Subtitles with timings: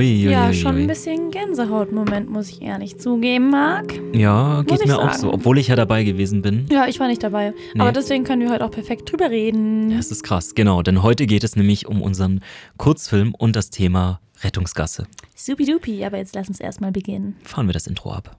[0.00, 4.00] Ui, ui, ja, ui, schon ein bisschen Gänsehaut-Moment, muss ich ehrlich zugeben, Marc.
[4.14, 5.18] Ja, geht mir auch sagen.
[5.18, 6.66] so, obwohl ich ja dabei gewesen bin.
[6.72, 7.52] Ja, ich war nicht dabei.
[7.74, 7.82] Nee.
[7.82, 9.90] Aber deswegen können wir heute auch perfekt drüber reden.
[9.90, 10.80] Ja, es ist krass, genau.
[10.80, 12.40] Denn heute geht es nämlich um unseren
[12.78, 15.06] Kurzfilm und das Thema Rettungsgasse.
[15.34, 17.36] Supidupi, aber jetzt lass uns erstmal beginnen.
[17.42, 18.38] Fahren wir das Intro ab.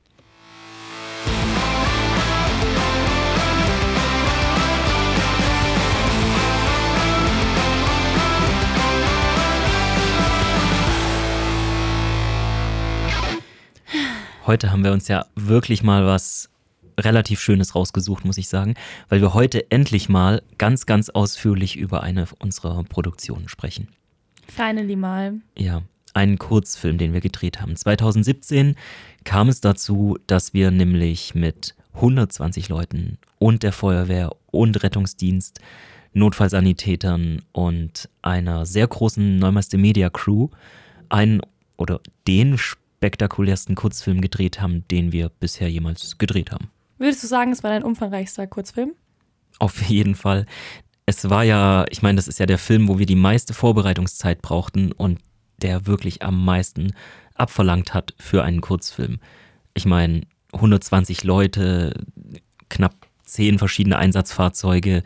[14.47, 16.49] Heute haben wir uns ja wirklich mal was
[16.99, 18.73] relativ Schönes rausgesucht, muss ich sagen,
[19.07, 23.87] weil wir heute endlich mal ganz, ganz ausführlich über eine unserer Produktionen sprechen.
[24.47, 25.35] Finally mal.
[25.57, 25.83] Ja,
[26.13, 27.75] einen Kurzfilm, den wir gedreht haben.
[27.75, 28.75] 2017
[29.23, 35.59] kam es dazu, dass wir nämlich mit 120 Leuten und der Feuerwehr und Rettungsdienst,
[36.13, 40.49] Notfallsanitätern und einer sehr großen Neumeister Media Crew
[41.09, 41.41] einen
[41.77, 42.57] oder den
[43.01, 46.69] spektakulärsten Kurzfilm gedreht haben, den wir bisher jemals gedreht haben.
[46.99, 48.91] Würdest du sagen, es war dein umfangreichster Kurzfilm?
[49.57, 50.45] Auf jeden Fall.
[51.07, 54.43] Es war ja, ich meine, das ist ja der Film, wo wir die meiste Vorbereitungszeit
[54.43, 55.17] brauchten und
[55.63, 56.93] der wirklich am meisten
[57.33, 59.19] abverlangt hat für einen Kurzfilm.
[59.73, 60.21] Ich meine,
[60.53, 62.05] 120 Leute,
[62.69, 65.01] knapp 10 verschiedene Einsatzfahrzeuge,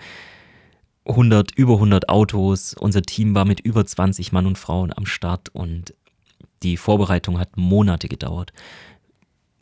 [1.06, 2.74] 100, über 100 Autos.
[2.74, 5.94] Unser Team war mit über 20 Mann und Frauen am Start und
[6.66, 8.52] die Vorbereitung hat Monate gedauert.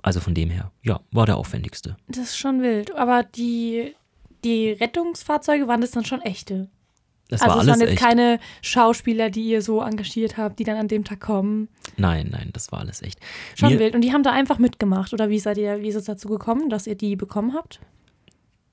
[0.02, 1.98] Also von dem her, ja, war der aufwendigste.
[2.08, 2.96] Das ist schon wild.
[2.96, 3.94] Aber die,
[4.44, 6.70] die Rettungsfahrzeuge waren das dann schon echte.
[7.30, 8.02] Das also war es waren jetzt echt.
[8.02, 11.68] keine Schauspieler, die ihr so engagiert habt, die dann an dem Tag kommen.
[11.98, 13.20] Nein, nein, das war alles echt.
[13.56, 13.96] Schon Mir- wild.
[13.96, 15.14] Und die haben da einfach mitgemacht.
[15.14, 17.80] Oder wie seid ihr, wie ist es dazu gekommen, dass ihr die bekommen habt?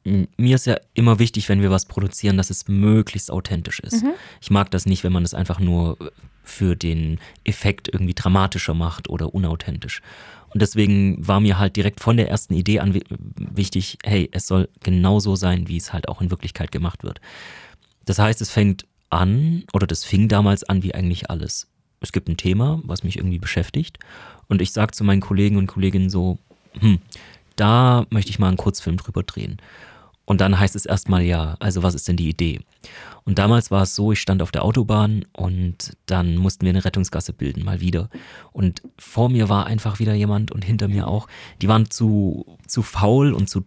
[0.05, 4.03] Mir ist ja immer wichtig, wenn wir was produzieren, dass es möglichst authentisch ist.
[4.41, 5.99] Ich mag das nicht, wenn man es einfach nur
[6.43, 10.01] für den Effekt irgendwie dramatischer macht oder unauthentisch.
[10.53, 13.05] Und deswegen war mir halt direkt von der ersten Idee an wi-
[13.37, 17.21] wichtig, hey, es soll genauso sein, wie es halt auch in Wirklichkeit gemacht wird.
[18.05, 21.69] Das heißt, es fängt an, oder das fing damals an wie eigentlich alles.
[22.01, 23.99] Es gibt ein Thema, was mich irgendwie beschäftigt.
[24.49, 26.39] Und ich sage zu meinen Kollegen und Kolleginnen so,
[26.79, 26.99] hm,
[27.57, 29.59] da möchte ich mal einen Kurzfilm drüber drehen.
[30.31, 32.61] Und dann heißt es erstmal ja, also was ist denn die Idee?
[33.25, 36.85] Und damals war es so, ich stand auf der Autobahn und dann mussten wir eine
[36.85, 38.09] Rettungsgasse bilden, mal wieder.
[38.53, 41.27] Und vor mir war einfach wieder jemand und hinter mir auch.
[41.61, 43.65] Die waren zu, zu faul und zu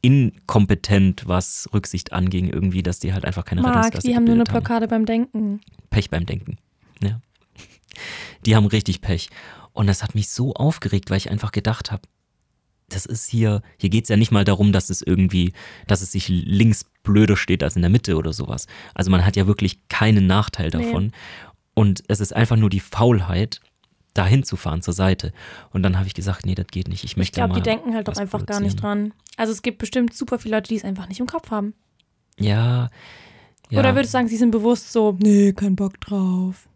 [0.00, 4.34] inkompetent, was Rücksicht anging, irgendwie, dass die halt einfach keine Marc, Rettungsgasse die haben nur
[4.34, 4.64] eine gebildet haben.
[4.64, 5.60] Blockade beim Denken.
[5.90, 6.56] Pech beim Denken.
[7.00, 7.20] Ja.
[8.44, 9.30] Die haben richtig Pech.
[9.72, 12.02] Und das hat mich so aufgeregt, weil ich einfach gedacht habe,
[12.94, 15.52] das ist hier, hier geht es ja nicht mal darum, dass es irgendwie,
[15.86, 18.66] dass es sich links blöder steht als in der Mitte oder sowas.
[18.94, 20.84] Also man hat ja wirklich keinen Nachteil Nee.
[20.84, 21.12] davon.
[21.74, 23.60] Und es ist einfach nur die Faulheit,
[24.14, 25.32] dahin zu fahren zur Seite.
[25.70, 27.02] Und dann habe ich gesagt, nee, das geht nicht.
[27.04, 29.14] Ich Ich möchte glaube, mal die denken halt doch einfach gar nicht dran.
[29.36, 31.72] Also es gibt bestimmt super viele Leute, die es einfach nicht im Kopf haben.
[32.38, 32.90] Ja.
[33.70, 33.78] ja.
[33.78, 36.68] Oder würdest du sagen, sie sind bewusst so, nee, kein Bock drauf.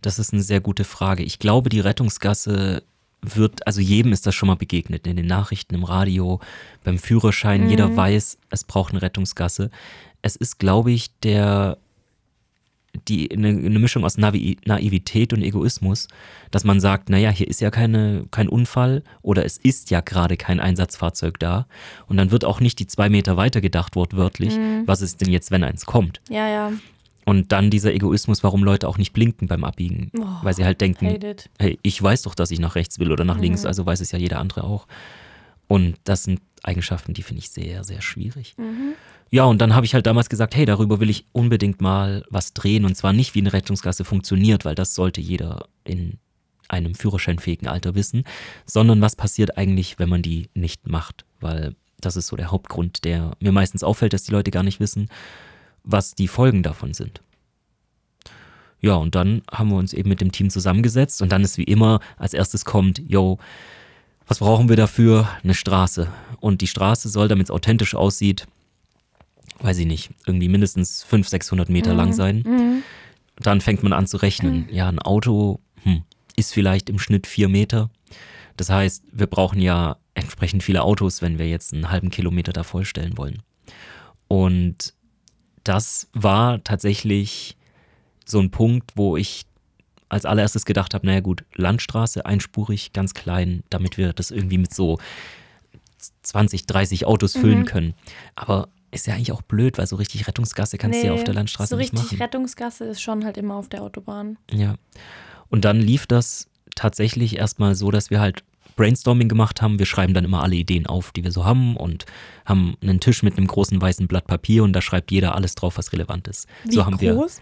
[0.00, 1.22] Das ist eine sehr gute Frage.
[1.22, 2.82] Ich glaube, die Rettungsgasse
[3.22, 6.40] wird, also jedem ist das schon mal begegnet, in den Nachrichten, im Radio,
[6.84, 7.68] beim Führerschein.
[7.70, 9.70] Jeder weiß, es braucht eine Rettungsgasse.
[10.22, 11.78] Es ist, glaube ich, der,
[13.08, 16.08] die, eine, eine Mischung aus Navi Naivität und Egoismus,
[16.50, 20.36] dass man sagt, naja, hier ist ja keine, kein Unfall oder es ist ja gerade
[20.36, 21.66] kein Einsatzfahrzeug da.
[22.08, 25.50] Und dann wird auch nicht die zwei Meter weiter gedacht, wortwörtlich, was ist denn jetzt,
[25.50, 26.20] wenn eins kommt?
[26.28, 26.72] Ja, ja.
[27.24, 30.10] Und dann dieser Egoismus, warum Leute auch nicht blinken beim Abbiegen.
[30.18, 31.18] Oh, weil sie halt denken,
[31.58, 34.10] hey, ich weiß doch, dass ich nach rechts will oder nach links, also weiß es
[34.10, 34.86] ja jeder andere auch.
[35.68, 38.56] Und das sind Eigenschaften, die finde ich sehr, sehr schwierig.
[39.30, 42.52] Ja, und dann habe ich halt damals gesagt, hey, darüber will ich unbedingt mal was
[42.52, 42.84] drehen.
[42.84, 46.18] Und zwar nicht, wie eine Rettungsgasse funktioniert, weil das sollte jeder in
[46.68, 48.24] einem führerscheinfähigen Alter wissen,
[48.66, 51.24] sondern was passiert eigentlich, wenn man die nicht macht.
[51.40, 54.80] Weil das ist so der Hauptgrund, der mir meistens auffällt, dass die Leute gar nicht
[54.80, 55.08] wissen,
[55.84, 57.20] was die Folgen davon sind.
[58.80, 61.64] Ja, und dann haben wir uns eben mit dem Team zusammengesetzt und dann ist wie
[61.64, 63.38] immer, als erstes kommt, yo,
[64.26, 65.28] was brauchen wir dafür?
[65.44, 66.08] Eine Straße.
[66.40, 68.46] Und die Straße soll, damit es authentisch aussieht,
[69.60, 72.82] weiß ich nicht, irgendwie mindestens 500, 600 Meter lang sein.
[73.36, 74.68] Dann fängt man an zu rechnen.
[74.70, 76.02] Ja, ein Auto hm,
[76.36, 77.90] ist vielleicht im Schnitt vier Meter.
[78.56, 82.64] Das heißt, wir brauchen ja entsprechend viele Autos, wenn wir jetzt einen halben Kilometer da
[82.64, 83.42] vollstellen wollen.
[84.28, 84.94] Und
[85.64, 87.56] das war tatsächlich
[88.24, 89.46] so ein Punkt, wo ich
[90.08, 94.74] als allererstes gedacht habe, naja gut, Landstraße, einspurig, ganz klein, damit wir das irgendwie mit
[94.74, 94.98] so
[96.22, 97.94] 20, 30 Autos füllen können.
[98.34, 101.34] Aber ist ja eigentlich auch blöd, weil so richtig Rettungsgasse kannst du ja auf der
[101.34, 102.22] Landstraße so nicht richtig machen.
[102.22, 104.36] Rettungsgasse ist schon halt immer auf der Autobahn.
[104.50, 104.76] Ja.
[105.48, 108.44] Und dann lief das tatsächlich erstmal so, dass wir halt
[108.76, 109.78] Brainstorming gemacht haben.
[109.78, 112.06] Wir schreiben dann immer alle Ideen auf, die wir so haben und
[112.44, 115.78] haben einen Tisch mit einem großen weißen Blatt Papier und da schreibt jeder alles drauf,
[115.78, 116.48] was relevant ist.
[116.64, 117.40] Wie so haben wir groß?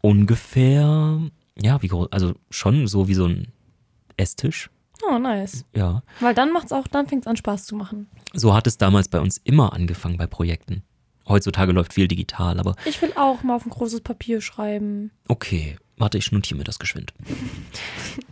[0.00, 1.20] ungefähr,
[1.60, 3.48] ja, wie groß, also schon so wie so ein
[4.16, 4.70] Esstisch.
[5.08, 5.64] Oh, nice.
[5.74, 6.02] Ja.
[6.20, 8.06] Weil dann macht's auch, dann fängt's an Spaß zu machen.
[8.32, 10.82] So hat es damals bei uns immer angefangen bei Projekten.
[11.26, 15.10] Heutzutage läuft viel digital, aber Ich will auch mal auf ein großes Papier schreiben.
[15.26, 17.14] Okay, warte, ich notiere mir das geschwind.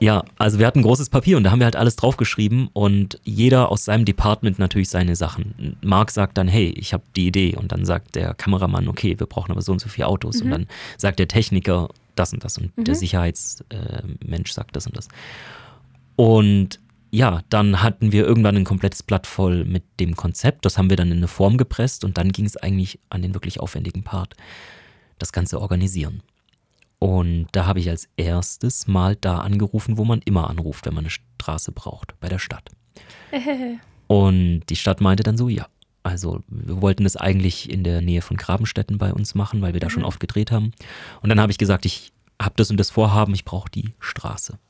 [0.00, 3.20] ja, also wir hatten ein großes Papier und da haben wir halt alles draufgeschrieben und
[3.24, 5.76] jeder aus seinem Department natürlich seine Sachen.
[5.82, 9.26] Marc sagt dann, hey, ich habe die Idee und dann sagt der Kameramann, okay, wir
[9.26, 10.66] brauchen aber so und so viele Autos und dann
[10.96, 15.08] sagt der Techniker das und das und der Sicherheitsmensch sagt das und das.
[16.16, 16.80] Und
[17.10, 20.64] ja, dann hatten wir irgendwann ein komplettes Blatt voll mit dem Konzept.
[20.64, 23.34] Das haben wir dann in eine Form gepresst und dann ging es eigentlich an den
[23.34, 24.34] wirklich aufwendigen Part,
[25.18, 26.22] das Ganze organisieren.
[27.02, 31.02] Und da habe ich als erstes mal da angerufen, wo man immer anruft, wenn man
[31.02, 32.70] eine Straße braucht, bei der Stadt.
[34.06, 35.66] Und die Stadt meinte dann so, ja.
[36.04, 39.80] Also wir wollten das eigentlich in der Nähe von Grabenstetten bei uns machen, weil wir
[39.80, 40.70] da schon oft gedreht haben.
[41.22, 44.60] Und dann habe ich gesagt, ich habe das und das Vorhaben, ich brauche die Straße.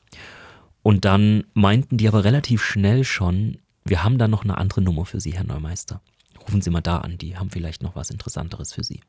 [0.81, 5.05] Und dann meinten die aber relativ schnell schon, wir haben da noch eine andere Nummer
[5.05, 6.01] für Sie, Herr Neumeister.
[6.41, 9.01] Rufen Sie mal da an, die haben vielleicht noch was Interessanteres für Sie.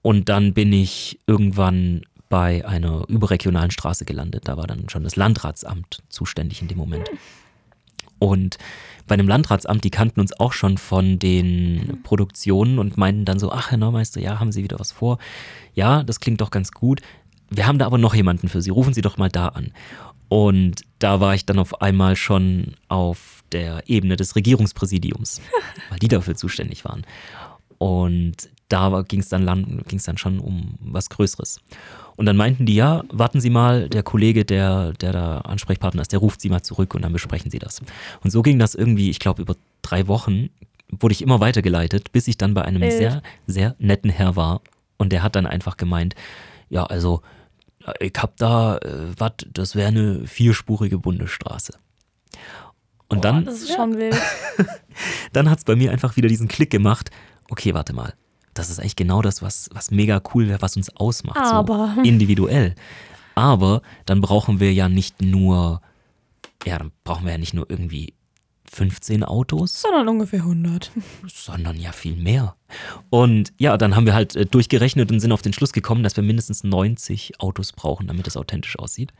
[0.00, 4.48] Und dann bin ich irgendwann bei einer überregionalen Straße gelandet.
[4.48, 7.10] Da war dann schon das Landratsamt zuständig in dem Moment.
[8.18, 8.58] Und
[9.06, 13.52] bei dem Landratsamt, die kannten uns auch schon von den Produktionen und meinten dann so,
[13.52, 15.18] ach Herr Neumeister, ja, haben Sie wieder was vor?
[15.74, 17.00] Ja, das klingt doch ganz gut.
[17.50, 18.70] Wir haben da aber noch jemanden für Sie.
[18.70, 19.72] Rufen Sie doch mal da an.
[20.28, 25.40] Und da war ich dann auf einmal schon auf der Ebene des Regierungspräsidiums,
[25.90, 27.06] weil die dafür zuständig waren.
[27.78, 31.60] Und da ging es dann, ging's dann schon um was Größeres.
[32.16, 36.12] Und dann meinten die, ja, warten Sie mal, der Kollege, der, der da Ansprechpartner ist,
[36.12, 37.82] der ruft Sie mal zurück und dann besprechen Sie das.
[38.22, 40.50] Und so ging das irgendwie, ich glaube, über drei Wochen
[40.90, 42.92] wurde ich immer weitergeleitet, bis ich dann bei einem Wild.
[42.92, 44.60] sehr, sehr netten Herr war.
[44.96, 46.14] Und der hat dann einfach gemeint,
[46.70, 47.22] ja, also
[48.00, 51.74] ich hab da äh, was, das wäre eine vierspurige Bundesstraße.
[53.08, 54.16] Und Boah, dann, Das ist schon wild.
[55.32, 57.10] dann hat es bei mir einfach wieder diesen Klick gemacht.
[57.50, 58.14] Okay, warte mal.
[58.54, 61.38] Das ist eigentlich genau das, was, was mega cool wäre, was uns ausmacht.
[61.38, 61.94] Aber.
[61.96, 62.74] So individuell.
[63.34, 65.80] Aber dann brauchen wir ja nicht nur,
[66.64, 68.14] ja, dann brauchen wir ja nicht nur irgendwie
[68.74, 70.90] 15 Autos, Sondern ungefähr 100.
[71.26, 72.56] sondern ja viel mehr.
[73.10, 76.16] Und ja, dann haben wir halt äh, durchgerechnet und sind auf den Schluss gekommen, dass
[76.16, 79.12] wir mindestens 90 Autos brauchen, damit es authentisch aussieht.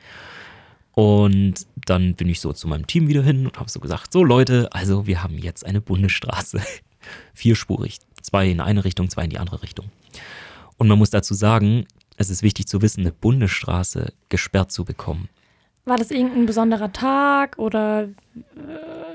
[0.93, 4.23] Und dann bin ich so zu meinem Team wieder hin und habe so gesagt, so
[4.23, 6.61] Leute, also wir haben jetzt eine Bundesstraße.
[7.35, 7.99] Vierspurig.
[8.25, 9.91] Zwei in eine Richtung, zwei in die andere Richtung.
[10.79, 11.85] Und man muss dazu sagen,
[12.17, 15.29] es ist wichtig zu wissen, eine Bundesstraße gesperrt zu bekommen.
[15.85, 18.09] War das irgendein besonderer Tag oder äh,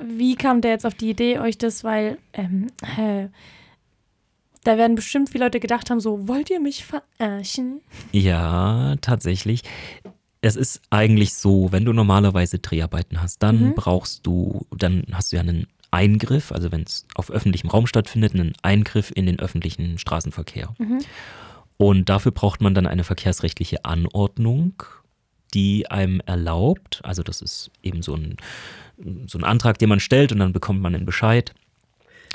[0.06, 2.68] wie kam der jetzt auf die Idee, euch das, weil ähm,
[2.98, 3.28] äh,
[4.64, 7.82] da werden bestimmt viele Leute gedacht haben, so, wollt ihr mich verarschen?
[8.12, 9.64] Ja, tatsächlich.
[10.42, 13.76] Es ist eigentlich so, wenn du normalerweise Dreharbeiten hast, dann Mhm.
[13.76, 18.34] brauchst du, dann hast du ja einen Eingriff, also wenn es auf öffentlichem Raum stattfindet,
[18.34, 20.76] einen Eingriff in den öffentlichen Straßenverkehr.
[20.78, 21.00] Mhm.
[21.78, 24.84] Und dafür braucht man dann eine verkehrsrechtliche Anordnung,
[25.54, 28.38] die einem erlaubt, also das ist eben so ein,
[29.28, 31.54] so ein Antrag, den man stellt und dann bekommt man einen Bescheid,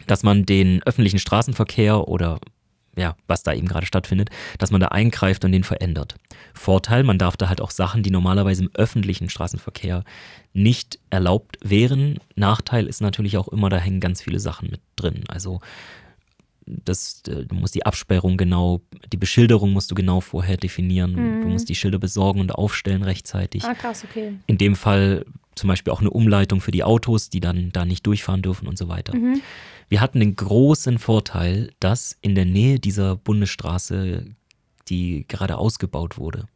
[0.06, 2.40] dass man den öffentlichen Straßenverkehr oder
[2.96, 6.16] ja, was da eben gerade stattfindet, dass man da eingreift und den verändert.
[6.54, 10.04] Vorteil, man darf da halt auch Sachen, die normalerweise im öffentlichen Straßenverkehr
[10.52, 12.18] nicht erlaubt wären.
[12.36, 15.24] Nachteil ist natürlich auch immer, da hängen ganz viele Sachen mit drin.
[15.28, 15.60] Also
[16.66, 18.80] das, äh, du musst die Absperrung genau,
[19.12, 21.42] die Beschilderung musst du genau vorher definieren.
[21.42, 23.64] Du musst die Schilder besorgen und aufstellen rechtzeitig.
[23.64, 24.34] Ah, krass, okay.
[24.46, 28.06] In dem Fall zum Beispiel auch eine Umleitung für die Autos, die dann da nicht
[28.06, 29.16] durchfahren dürfen und so weiter.
[29.16, 29.42] Mhm.
[29.94, 34.24] Wir hatten den großen Vorteil, dass in der Nähe dieser Bundesstraße,
[34.88, 36.46] die gerade ausgebaut wurde.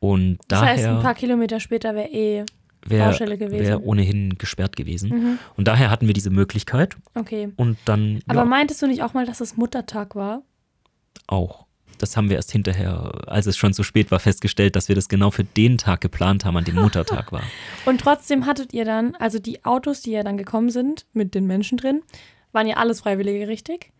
[0.00, 2.44] Und Das heißt, ein daher paar Kilometer später wäre eh.
[2.84, 3.64] wäre Baustelle gewesen.
[3.64, 5.10] wär ohnehin gesperrt gewesen.
[5.10, 5.38] Mhm.
[5.56, 6.96] Und daher hatten wir diese Möglichkeit.
[7.14, 7.52] Okay.
[7.54, 10.42] Und dann Aber ja, meintest du nicht auch mal, dass es Muttertag war?
[11.28, 11.67] auch.
[11.98, 15.08] Das haben wir erst hinterher, als es schon zu spät war, festgestellt, dass wir das
[15.08, 17.42] genau für den Tag geplant haben, an dem Muttertag war.
[17.86, 21.46] Und trotzdem hattet ihr dann, also die Autos, die ja dann gekommen sind, mit den
[21.46, 22.02] Menschen drin,
[22.52, 23.92] waren ja alles Freiwillige, richtig?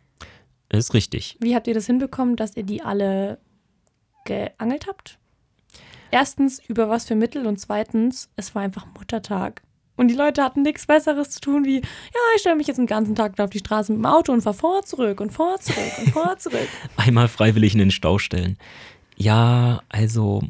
[0.70, 1.36] Ist richtig.
[1.40, 3.38] Wie habt ihr das hinbekommen, dass ihr die alle
[4.24, 5.18] geangelt habt?
[6.10, 9.62] Erstens, über was für Mittel und zweitens, es war einfach Muttertag.
[9.98, 12.86] Und die Leute hatten nichts Besseres zu tun wie, ja, ich stelle mich jetzt den
[12.86, 15.58] ganzen Tag da auf die Straße mit dem Auto und fahre vor, zurück und vor,
[15.58, 16.68] zurück und vor, zurück.
[16.96, 18.56] Einmal freiwillig in den Stau stellen.
[19.16, 20.44] Ja, also,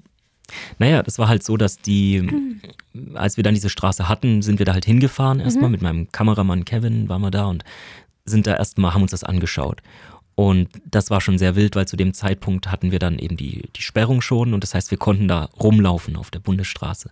[0.78, 2.60] naja, das war halt so, dass die,
[3.14, 5.70] als wir dann diese Straße hatten, sind wir da halt hingefahren erstmal.
[5.70, 5.72] Mhm.
[5.72, 7.64] Mit meinem Kameramann Kevin waren wir da und
[8.26, 9.80] sind da erstmal, haben uns das angeschaut.
[10.34, 13.70] Und das war schon sehr wild, weil zu dem Zeitpunkt hatten wir dann eben die,
[13.74, 17.10] die Sperrung schon und das heißt, wir konnten da rumlaufen auf der Bundesstraße.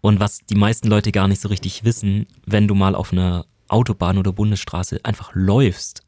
[0.00, 3.44] Und was die meisten Leute gar nicht so richtig wissen, wenn du mal auf einer
[3.68, 6.02] Autobahn oder Bundesstraße einfach läufst,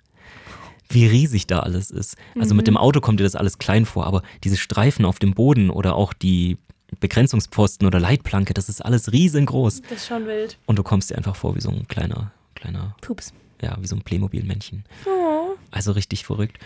[0.89, 2.17] wie riesig da alles ist.
[2.39, 2.59] Also mhm.
[2.59, 5.71] mit dem Auto kommt dir das alles klein vor, aber diese Streifen auf dem Boden
[5.71, 6.59] oder auch die
[7.01, 9.83] Begrenzungspfosten oder Leitplanke, das ist alles riesengroß.
[9.83, 10.59] Das ist schon wild.
[10.67, 12.95] Und du kommst dir einfach vor wie so ein kleiner, kleiner.
[13.01, 13.33] Pups.
[13.63, 14.85] Ja, wie so ein Playmobil-Männchen.
[15.07, 15.55] Oh.
[15.71, 16.59] Also richtig verrückt.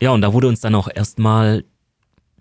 [0.00, 1.64] Ja, und da wurde uns dann auch erstmal,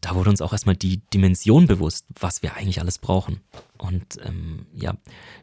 [0.04, 3.40] da wurde uns auch erstmal die Dimension bewusst, was wir eigentlich alles brauchen.
[3.78, 4.96] Und ähm, ja,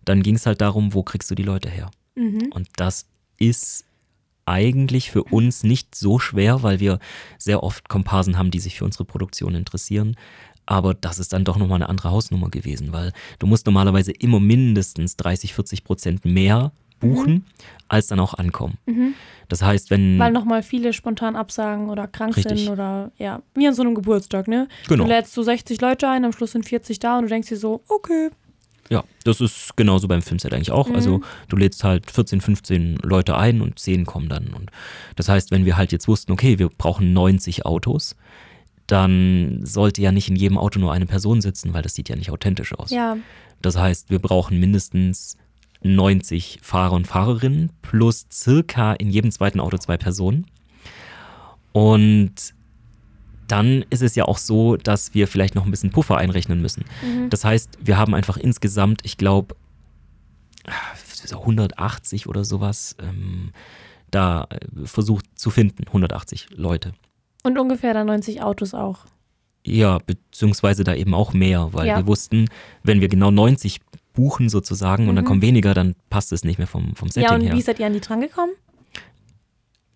[0.05, 1.91] dann ging es halt darum, wo kriegst du die Leute her?
[2.15, 2.51] Mhm.
[2.53, 3.07] Und das
[3.39, 3.87] ist
[4.45, 6.99] eigentlich für uns nicht so schwer, weil wir
[7.39, 10.17] sehr oft Komparsen haben, die sich für unsere Produktion interessieren.
[10.67, 14.41] Aber das ist dann doch nochmal eine andere Hausnummer gewesen, weil du musst normalerweise immer
[14.41, 17.45] mindestens 30, 40 Prozent mehr buchen, mhm.
[17.89, 18.79] als dann auch ankommen.
[18.87, 19.15] Mhm.
[19.49, 20.19] Das heißt, wenn.
[20.19, 22.61] Weil nochmal viele spontan absagen oder krank richtig.
[22.61, 24.69] sind oder ja, wie an so einem Geburtstag, ne?
[24.89, 25.05] Genau.
[25.05, 27.57] Du lädst so 60 Leute ein, am Schluss sind 40 da und du denkst dir
[27.57, 28.31] so, okay.
[28.91, 30.89] Ja, das ist genauso beim Filmset eigentlich auch.
[30.89, 30.95] Mhm.
[30.97, 34.49] Also du lädst halt 14, 15 Leute ein und 10 kommen dann.
[34.53, 34.71] Und
[35.15, 38.17] das heißt, wenn wir halt jetzt wussten, okay, wir brauchen 90 Autos,
[38.89, 42.17] dann sollte ja nicht in jedem Auto nur eine Person sitzen, weil das sieht ja
[42.17, 42.91] nicht authentisch aus.
[42.91, 43.17] Ja.
[43.63, 45.37] Das heißt, wir brauchen mindestens
[45.83, 50.47] 90 Fahrer und Fahrerinnen plus circa in jedem zweiten Auto zwei Personen.
[51.73, 52.55] Und
[53.47, 56.85] dann ist es ja auch so, dass wir vielleicht noch ein bisschen Puffer einrechnen müssen.
[57.03, 57.31] Mhm.
[57.31, 59.57] Das heißt, wir haben einfach insgesamt, ich glaube,
[61.31, 63.53] 180 oder sowas ähm,
[64.11, 66.93] da äh, versucht zu finden, 180 Leute.
[67.43, 69.07] Und ungefähr da 90 Autos auch.
[69.65, 71.97] Ja, beziehungsweise da eben auch mehr, weil ja.
[71.97, 72.49] wir wussten,
[72.83, 73.81] wenn wir genau 90
[74.13, 75.09] buchen sozusagen mhm.
[75.11, 75.29] und dann mhm.
[75.29, 77.31] kommen weniger, dann passt es nicht mehr vom, vom Setting her.
[77.31, 77.57] Ja, und her.
[77.57, 78.53] wie seid ihr an die dran gekommen?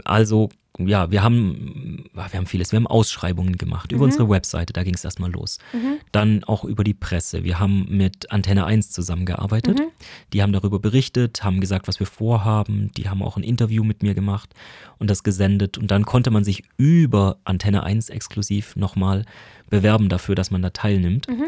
[0.05, 2.73] Also, ja, wir haben, wir haben vieles.
[2.73, 4.11] Wir haben Ausschreibungen gemacht über mhm.
[4.11, 5.59] unsere Webseite, da ging es erstmal los.
[5.73, 5.99] Mhm.
[6.11, 7.45] Dann auch über die Presse.
[7.45, 9.79] Wir haben mit Antenne 1 zusammengearbeitet.
[9.79, 9.91] Mhm.
[10.33, 12.91] Die haben darüber berichtet, haben gesagt, was wir vorhaben.
[12.97, 14.53] Die haben auch ein Interview mit mir gemacht
[14.99, 15.79] und das gesendet.
[15.79, 19.25] Und dann konnte man sich über Antenne 1 exklusiv nochmal
[19.71, 21.29] bewerben dafür, dass man da teilnimmt.
[21.29, 21.47] Mhm.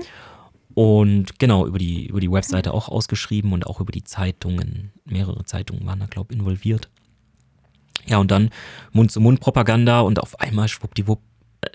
[0.76, 4.92] Und genau, über die, über die Webseite auch ausgeschrieben und auch über die Zeitungen.
[5.06, 6.90] Mehrere Zeitungen waren da, glaube ich, involviert.
[8.04, 8.50] Ja, und dann
[8.92, 11.22] Mund-zu-Mund-Propaganda und auf einmal schwuppdiwupp,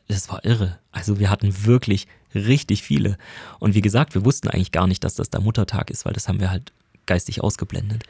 [0.08, 0.78] das war irre.
[0.92, 2.06] Also wir hatten wirklich
[2.36, 3.18] richtig viele.
[3.58, 6.28] Und wie gesagt, wir wussten eigentlich gar nicht, dass das der Muttertag ist, weil das
[6.28, 6.72] haben wir halt
[7.08, 8.04] geistig ausgeblendet.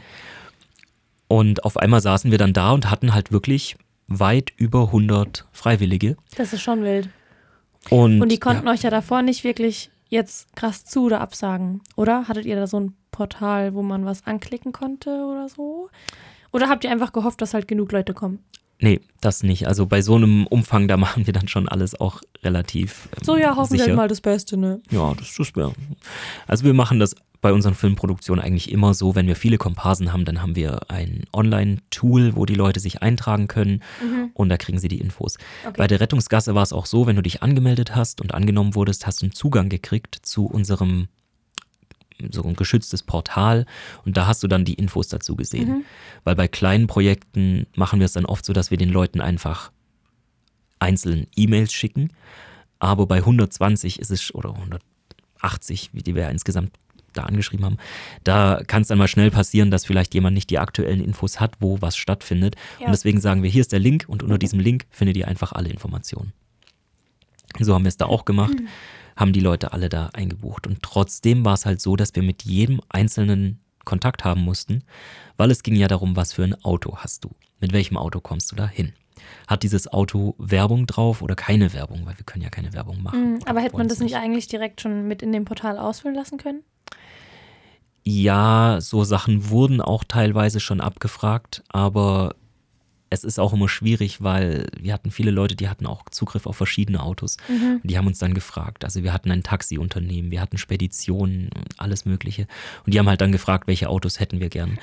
[1.29, 6.17] Und auf einmal saßen wir dann da und hatten halt wirklich weit über 100 Freiwillige.
[6.35, 7.07] Das ist schon wild.
[7.89, 8.73] Und, und die konnten ja.
[8.73, 12.27] euch ja davor nicht wirklich jetzt krass zu oder absagen, oder?
[12.27, 15.89] Hattet ihr da so ein Portal, wo man was anklicken konnte oder so?
[16.51, 18.39] Oder habt ihr einfach gehofft, dass halt genug Leute kommen?
[18.79, 19.67] Nee, das nicht.
[19.67, 23.09] Also bei so einem Umfang, da machen wir dann schon alles auch relativ.
[23.13, 23.85] Ähm, so, ja, hoffen sicher.
[23.85, 24.81] wir halt mal das Beste, ne?
[24.91, 25.71] Ja, das ist schwer.
[26.47, 30.25] Also wir machen das bei unseren Filmproduktionen eigentlich immer so, wenn wir viele Komparsen haben,
[30.25, 34.29] dann haben wir ein Online-Tool, wo die Leute sich eintragen können mhm.
[34.33, 35.37] und da kriegen sie die Infos.
[35.63, 35.73] Okay.
[35.75, 39.07] Bei der Rettungsgasse war es auch so, wenn du dich angemeldet hast und angenommen wurdest,
[39.07, 41.07] hast du einen Zugang gekriegt zu unserem
[42.29, 43.65] so ein geschütztes Portal
[44.05, 45.69] und da hast du dann die Infos dazu gesehen.
[45.69, 45.85] Mhm.
[46.23, 49.71] Weil bei kleinen Projekten machen wir es dann oft so, dass wir den Leuten einfach
[50.77, 52.11] einzeln E-Mails schicken.
[52.77, 56.71] Aber bei 120 ist es, oder 180, wie die wir insgesamt
[57.13, 57.77] da angeschrieben haben,
[58.23, 61.55] da kann es dann mal schnell passieren, dass vielleicht jemand nicht die aktuellen Infos hat,
[61.59, 62.55] wo was stattfindet.
[62.79, 62.85] Ja.
[62.87, 65.51] Und deswegen sagen wir, hier ist der Link und unter diesem Link findet ihr einfach
[65.51, 66.33] alle Informationen.
[67.59, 68.67] So haben wir es da auch gemacht, mhm.
[69.15, 70.67] haben die Leute alle da eingebucht.
[70.67, 74.83] Und trotzdem war es halt so, dass wir mit jedem einzelnen Kontakt haben mussten,
[75.37, 77.31] weil es ging ja darum, was für ein Auto hast du?
[77.59, 78.93] Mit welchem Auto kommst du da hin?
[79.47, 82.05] Hat dieses Auto Werbung drauf oder keine Werbung?
[82.05, 83.33] Weil wir können ja keine Werbung machen.
[83.33, 86.37] Mhm, aber hätte man das nicht eigentlich direkt schon mit in dem Portal ausfüllen lassen
[86.37, 86.63] können?
[88.03, 92.35] Ja, so Sachen wurden auch teilweise schon abgefragt, aber
[93.11, 96.55] es ist auch immer schwierig, weil wir hatten viele Leute, die hatten auch Zugriff auf
[96.55, 97.35] verschiedene Autos.
[97.49, 97.81] Mhm.
[97.83, 98.85] Die haben uns dann gefragt.
[98.85, 102.47] Also wir hatten ein Taxiunternehmen, wir hatten Speditionen, alles Mögliche.
[102.85, 104.79] Und die haben halt dann gefragt, welche Autos hätten wir gern.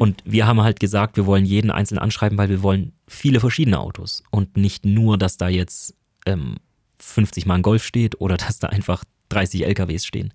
[0.00, 3.78] Und wir haben halt gesagt, wir wollen jeden einzeln anschreiben, weil wir wollen viele verschiedene
[3.78, 4.24] Autos.
[4.30, 5.94] Und nicht nur, dass da jetzt
[6.26, 6.56] ähm,
[6.98, 10.32] 50 Mal ein Golf steht oder dass da einfach 30 LKWs stehen,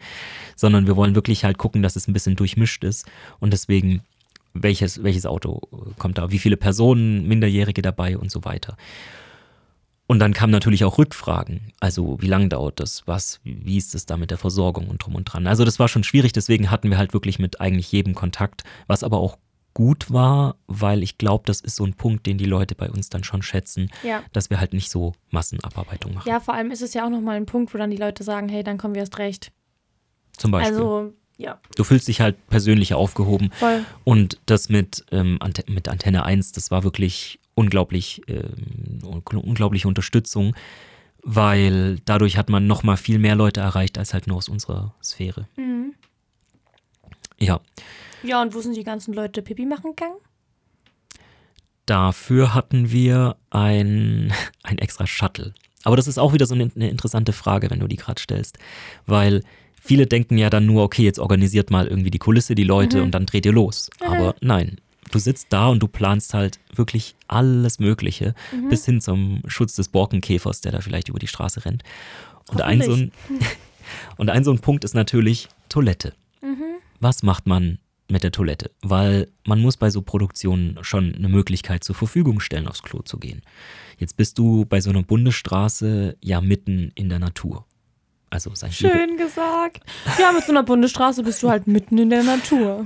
[0.55, 3.05] sondern wir wollen wirklich halt gucken, dass es ein bisschen durchmischt ist
[3.39, 4.01] und deswegen
[4.53, 5.61] welches, welches Auto
[5.97, 8.77] kommt da, wie viele Personen, Minderjährige dabei und so weiter.
[10.05, 11.71] Und dann kamen natürlich auch Rückfragen.
[11.79, 13.03] Also, wie lange dauert das?
[13.05, 13.39] Was?
[13.43, 15.47] Wie ist es da mit der Versorgung und drum und dran?
[15.47, 16.33] Also, das war schon schwierig.
[16.33, 19.37] Deswegen hatten wir halt wirklich mit eigentlich jedem Kontakt, was aber auch
[19.73, 23.09] gut war, weil ich glaube, das ist so ein Punkt, den die Leute bei uns
[23.09, 24.21] dann schon schätzen, Ja.
[24.33, 26.29] dass wir halt nicht so Massenabarbeitung machen.
[26.29, 28.49] Ja, vor allem ist es ja auch nochmal ein Punkt, wo dann die Leute sagen,
[28.49, 29.51] hey, dann kommen wir erst recht.
[30.37, 30.75] Zum Beispiel.
[30.75, 33.51] Also, ja, du fühlst dich halt persönlich aufgehoben.
[33.53, 33.83] voll.
[34.03, 39.87] Und das mit, ähm, Ante mit Antenne 1, das war wirklich unglaublich, ähm, un- unglaubliche
[39.87, 40.55] Unterstützung,
[41.23, 44.93] weil dadurch hat man noch mal viel mehr Leute erreicht als halt nur aus unserer
[45.03, 45.47] Sphäre.
[45.55, 45.93] Mhm.
[47.39, 47.59] Ja,
[48.23, 50.17] Ja, und wo sind die ganzen Leute Pipi machen gegangen?
[51.85, 54.31] dafür hatten wir ein,
[54.63, 55.53] ein extra Shuttle.
[55.83, 58.57] Aber das ist auch wieder so eine, eine interessante Frage, wenn du die gerade stellst,
[59.05, 59.43] weil
[59.83, 63.03] viele denken ja dann nur, okay, jetzt organisiert mal irgendwie die Kulisse, die Leute Mhm.
[63.03, 63.89] und dann dreht ihr los.
[63.99, 64.77] Aber nein,
[65.11, 68.69] du sitzt da und du planst halt wirklich alles Mögliche Mhm.
[68.69, 71.83] bis hin zum Schutz des Borkenkäfers, der da vielleicht über die Straße rennt.
[72.51, 73.11] Und ein, so ein,
[74.17, 76.13] und ein so ein Punkt ist natürlich Toilette.
[76.41, 76.63] Mhm.
[76.99, 78.71] Was macht man mit der Toilette?
[78.81, 83.17] Weil man muss bei so Produktionen schon eine Möglichkeit zur Verfügung stellen, aufs Klo zu
[83.17, 83.41] gehen.
[83.97, 87.65] Jetzt bist du bei so einer Bundesstraße ja mitten in der Natur.
[88.33, 89.81] Also sein Schön gesagt.
[90.17, 92.83] Ja, mit so einer Bundesstraße bist du halt mitten in der Natur.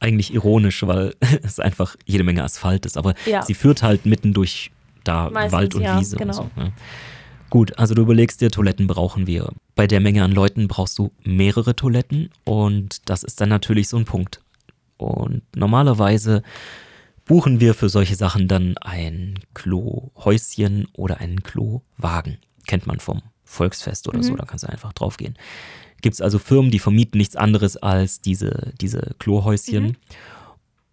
[0.00, 3.40] eigentlich ironisch, weil es einfach jede Menge Asphalt ist, aber Ja.
[3.42, 4.70] sie führt halt mitten durch
[5.02, 6.42] da Meistens, Wald und ja, Wiese genau.
[6.42, 6.60] und so.
[6.60, 6.72] Ne?
[7.48, 9.50] Gut, also du überlegst dir, Toiletten brauchen wir.
[9.74, 13.96] Bei der Menge an Leuten brauchst du mehrere Toiletten und das ist dann natürlich so
[13.96, 14.40] ein Punkt.
[14.98, 16.42] Und normalerweise
[17.24, 22.36] buchen wir für solche Sachen dann ein Klohäuschen oder einen Klowagen.
[22.66, 23.22] Kennt man vom
[23.52, 25.36] Volksfest oder so, da kannst du einfach draufgehen.
[26.00, 29.96] Gibt es also Firmen, die vermieten nichts anderes als diese, diese Klohäuschen.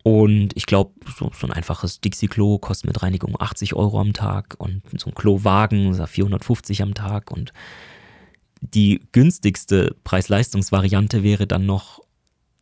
[0.03, 4.55] Und ich glaube, so, so ein einfaches Dixie-Klo kostet mit Reinigung 80 Euro am Tag
[4.57, 7.31] und so ein Klowagen ist ja 450 am Tag.
[7.31, 7.53] Und
[8.61, 12.01] die günstigste Preis-Leistungs-Variante wäre dann noch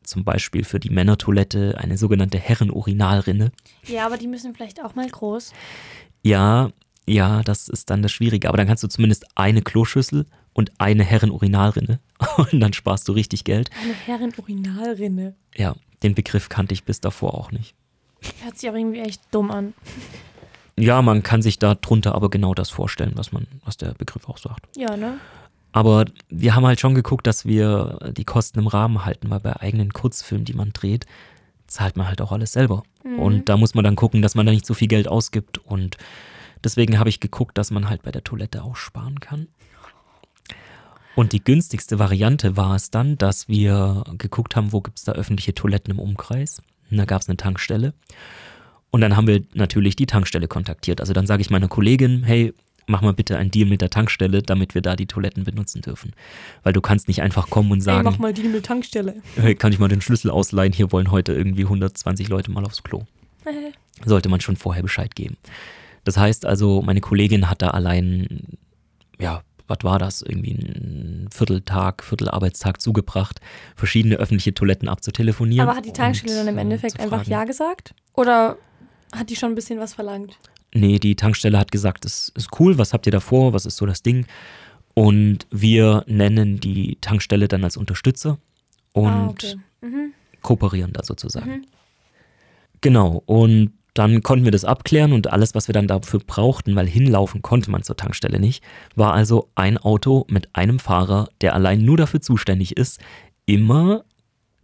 [0.04, 3.52] zum Beispiel für die Männertoilette eine sogenannte Herrenurinalrinne.
[3.86, 5.52] Ja, aber die müssen vielleicht auch mal groß.
[6.24, 6.72] Ja,
[7.08, 8.50] ja, das ist dann das Schwierige.
[8.50, 12.00] Aber dann kannst du zumindest eine Kloschüssel und eine Herrenurinalrinne.
[12.38, 13.70] Und dann sparst du richtig Geld.
[13.82, 15.36] Eine Herrenurinalrinne.
[15.56, 17.76] Ja, den Begriff kannte ich bis davor auch nicht.
[18.44, 19.74] Hört sich aber irgendwie echt dumm an.
[20.76, 24.38] Ja, man kann sich darunter aber genau das vorstellen, was man, was der Begriff auch
[24.38, 24.66] sagt.
[24.76, 25.20] Ja, ne?
[25.72, 29.60] Aber wir haben halt schon geguckt, dass wir die Kosten im Rahmen halten, weil bei
[29.60, 31.06] eigenen Kurzfilmen, die man dreht,
[31.68, 32.84] zahlt man halt auch alles selber.
[33.18, 35.60] Und da muss man dann gucken, dass man da nicht so viel Geld ausgibt.
[35.60, 35.98] Und
[36.64, 39.48] deswegen habe ich geguckt, dass man halt bei der Toilette auch sparen kann.
[41.16, 45.14] Und die günstigste Variante war es dann, dass wir geguckt haben, wo gibt es da
[45.14, 46.62] öffentliche Toiletten im Umkreis.
[46.92, 47.94] Und da gab es eine Tankstelle.
[48.92, 51.02] Und dann haben wir natürlich die Tankstelle kontaktiert.
[51.02, 52.54] Also dann sage ich meiner Kollegin, hey,
[52.86, 56.14] mach mal bitte einen Deal mit der Tankstelle, damit wir da die Toiletten benutzen dürfen.
[56.64, 59.16] Weil du kannst nicht einfach kommen und sagen, mach mal die mit Tankstelle.
[59.36, 60.72] hey, kann ich mal den Schlüssel ausleihen?
[60.72, 63.06] Hier wollen heute irgendwie 120 Leute mal aufs Klo.
[64.06, 65.38] Sollte man schon vorher Bescheid geben.
[66.08, 68.58] Das heißt also, meine Kollegin hat da allein,
[69.20, 70.22] ja, was war das?
[70.22, 73.42] Irgendwie einen Vierteltag, Viertelarbeitstag zugebracht,
[73.76, 75.68] verschiedene öffentliche Toiletten abzutelefonieren.
[75.68, 77.26] Aber hat die Tankstelle dann im äh, Endeffekt einfach.
[77.26, 77.94] Ja gesagt?
[78.14, 78.58] Oder
[79.14, 80.38] hat die schon ein bisschen was verlangt?
[80.74, 83.76] Nee, die Tankstelle hat gesagt, das ist cool, was habt ihr da vor, was ist
[83.76, 84.28] so das Ding?
[84.94, 88.38] Und wir nennen die Tankstelle dann als Unterstützer
[88.94, 89.56] und ah, okay.
[89.82, 90.14] Mhm.
[90.42, 91.66] kooperieren da sozusagen.
[92.80, 96.88] Genau, und dann konnten wir das abklären und alles, was wir dann dafür brauchten, weil
[96.88, 98.64] hinlaufen konnte man zur Tankstelle nicht,
[98.96, 103.00] war also ein Auto mit einem Fahrer, der allein nur dafür zuständig ist,
[103.46, 104.04] immer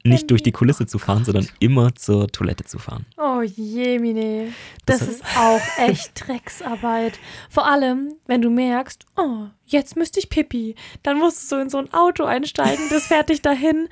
[0.06, 3.06] nicht durch die Kulisse zu fahren, sondern immer zur Toilette zu fahren.
[3.16, 4.50] Oh je, Mine.
[4.86, 7.18] Das, Das- ist auch echt Drecksarbeit.
[7.50, 10.76] Vor allem, wenn du merkst, oh, jetzt müsste ich Pipi.
[11.04, 13.88] Dann musst du so in so ein Auto einsteigen, das fährt dich dahin.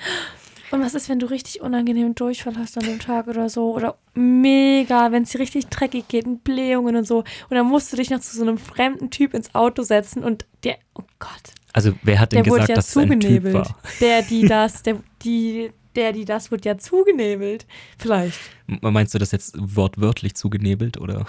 [0.71, 3.75] Und was ist, wenn du richtig unangenehmen Durchfall hast an dem Tag oder so?
[3.75, 7.19] Oder mega, wenn es dir richtig dreckig geht und Blähungen und so.
[7.19, 10.45] Und dann musst du dich noch zu so einem fremden Typ ins Auto setzen und
[10.63, 13.53] der, oh Gott, Also wer hat denn gesagt, ja dass es ein Typ zugenebelt.
[13.55, 13.75] war?
[13.99, 17.65] Der, die das, der, die, der, die das, wird ja zugenebelt.
[17.97, 18.39] Vielleicht.
[18.67, 21.25] Meinst du das jetzt wortwörtlich zugenebelt oder?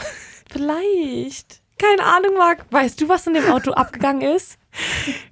[0.51, 1.61] Vielleicht.
[1.79, 2.65] Keine Ahnung, Marc.
[2.71, 4.57] Weißt du, was in dem Auto abgegangen ist?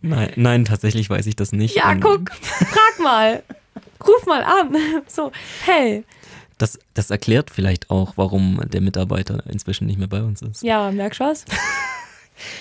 [0.02, 1.76] Nein, nein, tatsächlich weiß ich das nicht.
[1.76, 3.42] Ja, guck, frag mal.
[4.06, 4.74] Ruf mal an.
[5.06, 5.32] So,
[5.64, 6.04] hey.
[6.58, 10.62] Das, das erklärt vielleicht auch, warum der Mitarbeiter inzwischen nicht mehr bei uns ist.
[10.62, 11.44] Ja, merkst du was?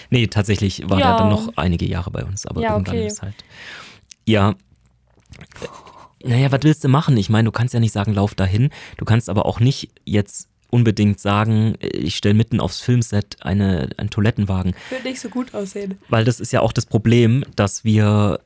[0.10, 1.08] Nee, tatsächlich war Ja.
[1.12, 3.08] der dann noch einige Jahre bei uns, aber Ja, irgendwann okay.
[3.08, 3.36] ist halt.
[4.25, 4.56] Ja.
[6.23, 7.15] Naja, was willst du machen?
[7.15, 8.71] Ich meine, du kannst ja nicht sagen, lauf dahin.
[8.97, 14.10] Du kannst aber auch nicht jetzt unbedingt sagen, ich stelle mitten aufs Filmset eine, einen
[14.10, 14.75] Toilettenwagen.
[14.89, 15.97] Wird nicht so gut aussehen.
[16.10, 18.41] Weil das ist ja auch das Problem, dass wir,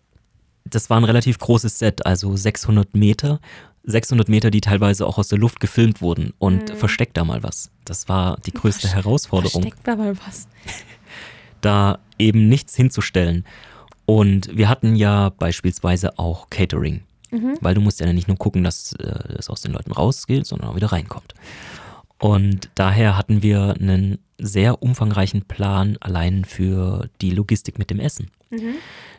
[0.65, 3.39] das war ein relativ großes Set, also 600 Meter.
[3.85, 6.33] 600 Meter, die teilweise auch aus der Luft gefilmt wurden.
[6.39, 6.75] Und mhm.
[6.77, 7.69] versteckt da mal was.
[7.85, 9.63] Das war die größte Verste Herausforderung.
[9.63, 10.47] Versteckt da mal was.
[11.61, 13.45] Da eben nichts hinzustellen.
[14.05, 17.03] Und wir hatten ja beispielsweise auch Catering.
[17.31, 17.57] Mhm.
[17.61, 20.69] Weil du musst ja nicht nur gucken, dass äh, es aus den Leuten rausgeht, sondern
[20.69, 21.33] auch wieder reinkommt.
[22.19, 28.29] Und daher hatten wir einen sehr umfangreichen Plan allein für die Logistik mit dem Essen.
[28.49, 28.75] Mhm.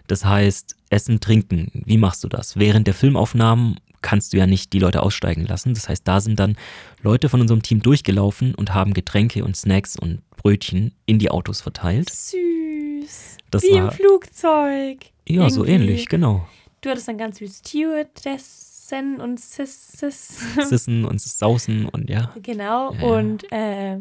[0.06, 2.58] Das heißt, Essen, Trinken, wie machst du das?
[2.58, 5.72] Während der Filmaufnahmen kannst du ja nicht die Leute aussteigen lassen.
[5.72, 6.56] Das heißt, da sind dann
[7.02, 11.62] Leute von unserem Team durchgelaufen und haben Getränke und Snacks und Brötchen in die Autos
[11.62, 12.10] verteilt.
[12.10, 13.38] Süß.
[13.50, 15.06] Das wie war, im Flugzeug.
[15.26, 15.50] Ja, Irgendwie.
[15.50, 16.46] so ähnlich, genau.
[16.82, 20.40] Du hattest dann ganz viel Stewardess Sissen und Sis, Sis.
[20.68, 22.34] Sissen und Sausen und ja.
[22.42, 23.02] Genau, ja.
[23.02, 24.00] und äh,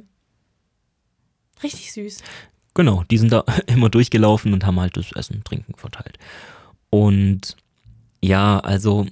[1.64, 2.18] richtig süß.
[2.74, 6.18] Genau, die sind da immer durchgelaufen und haben halt das Essen, Trinken verteilt.
[6.90, 7.56] Und
[8.22, 9.06] ja, also.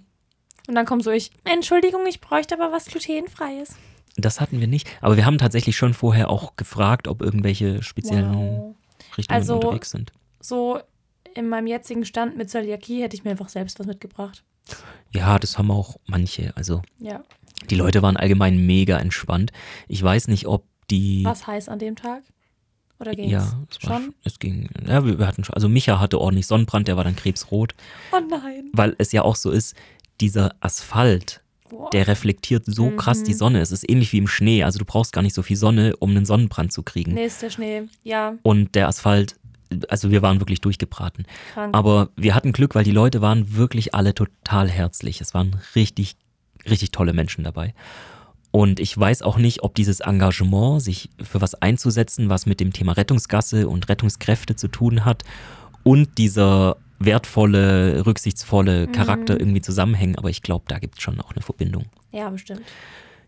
[0.68, 3.76] Und dann kommt so ich, Entschuldigung, ich bräuchte aber was glutenfreies.
[4.18, 8.34] Das hatten wir nicht, aber wir haben tatsächlich schon vorher auch gefragt, ob irgendwelche speziellen
[8.34, 8.76] wow.
[9.18, 10.12] Richtungen also, unterwegs sind.
[10.40, 10.80] So
[11.34, 14.44] in meinem jetzigen Stand mit Zöliakie hätte ich mir einfach selbst was mitgebracht.
[15.12, 16.56] Ja, das haben auch manche.
[16.56, 17.24] Also ja.
[17.70, 19.52] die Leute waren allgemein mega entspannt.
[19.88, 21.24] Ich weiß nicht, ob die.
[21.24, 22.24] Was heiß an dem Tag?
[23.02, 23.90] Oder ging ja, es schon?
[23.90, 24.70] War, es ging.
[24.88, 25.56] Ja, wir, wir hatten schon.
[25.56, 27.74] Also Micha hatte ordentlich Sonnenbrand, der war dann krebsrot.
[28.12, 28.70] Oh nein.
[28.74, 29.76] Weil es ja auch so ist,
[30.22, 31.90] dieser Asphalt, Boah.
[31.90, 32.98] der reflektiert so mhm.
[32.98, 33.60] krass die Sonne.
[33.60, 34.64] Es ist ähnlich wie im Schnee.
[34.64, 37.16] Also du brauchst gar nicht so viel Sonne, um einen Sonnenbrand zu kriegen.
[37.16, 38.36] Nee, ist der Schnee, ja.
[38.44, 39.36] Und der Asphalt
[39.88, 41.26] also wir waren wirklich durchgebraten.
[41.54, 41.76] Krank.
[41.76, 45.22] Aber wir hatten Glück, weil die Leute waren wirklich alle total herzlich.
[45.22, 46.18] Es waren richtig,
[46.70, 47.74] richtig tolle Menschen dabei.
[48.52, 52.74] Und ich weiß auch nicht, ob dieses Engagement, sich für was einzusetzen, was mit dem
[52.74, 55.24] Thema Rettungsgasse und Rettungskräfte zu tun hat
[55.84, 59.40] und dieser wertvolle, rücksichtsvolle Charakter mhm.
[59.40, 60.18] irgendwie zusammenhängen.
[60.18, 61.86] Aber ich glaube, da gibt es schon auch eine Verbindung.
[62.12, 62.62] Ja, bestimmt.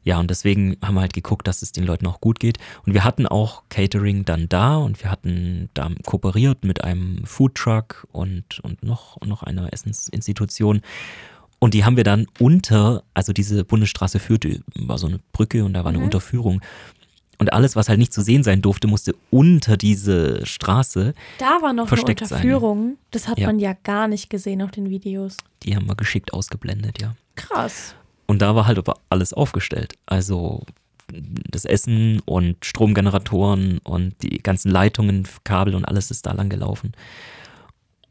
[0.04, 2.58] Ja, und deswegen haben wir halt geguckt, dass es den Leuten auch gut geht.
[2.86, 8.06] Und wir hatten auch Catering dann da und wir hatten da kooperiert mit einem Foodtruck
[8.12, 10.82] und, und noch, noch einer Essensinstitution.
[11.64, 15.72] Und die haben wir dann unter, also diese Bundesstraße führte, war so eine Brücke und
[15.72, 16.04] da war eine mhm.
[16.04, 16.60] Unterführung.
[17.38, 21.14] Und alles, was halt nicht zu sehen sein durfte, musste unter diese Straße.
[21.38, 22.84] Da war noch versteckt eine Unterführung.
[22.84, 22.98] Sein.
[23.12, 23.48] Das hat ja.
[23.48, 25.38] man ja gar nicht gesehen auf den Videos.
[25.64, 27.16] Die haben wir geschickt ausgeblendet, ja.
[27.38, 27.96] Krass.
[28.26, 29.94] Und da war halt aber alles aufgestellt.
[30.06, 30.66] Also
[31.08, 36.92] das Essen und Stromgeneratoren und die ganzen Leitungen, Kabel und alles ist da lang gelaufen.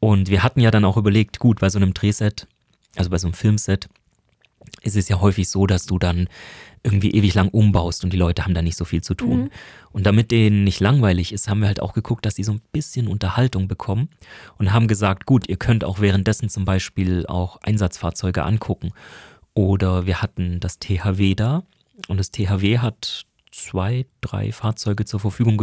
[0.01, 2.49] Und wir hatten ja dann auch überlegt, gut, bei so einem Drehset,
[2.96, 3.88] also bei so einem Filmset,
[4.83, 6.28] ist es ja häufig so, dass du dann
[6.83, 9.42] irgendwie ewig lang umbaust und die Leute haben da nicht so viel zu tun.
[9.42, 9.50] Mhm.
[9.92, 12.62] Und damit denen nicht langweilig ist, haben wir halt auch geguckt, dass sie so ein
[12.72, 14.09] bisschen Unterhaltung bekommen
[14.59, 18.92] und haben gesagt, gut, ihr könnt auch währenddessen zum Beispiel auch Einsatzfahrzeuge angucken.
[19.55, 21.62] Oder wir hatten das THW da
[22.09, 25.59] und das THW hat zwei, drei Fahrzeuge zur Verfügung mhm.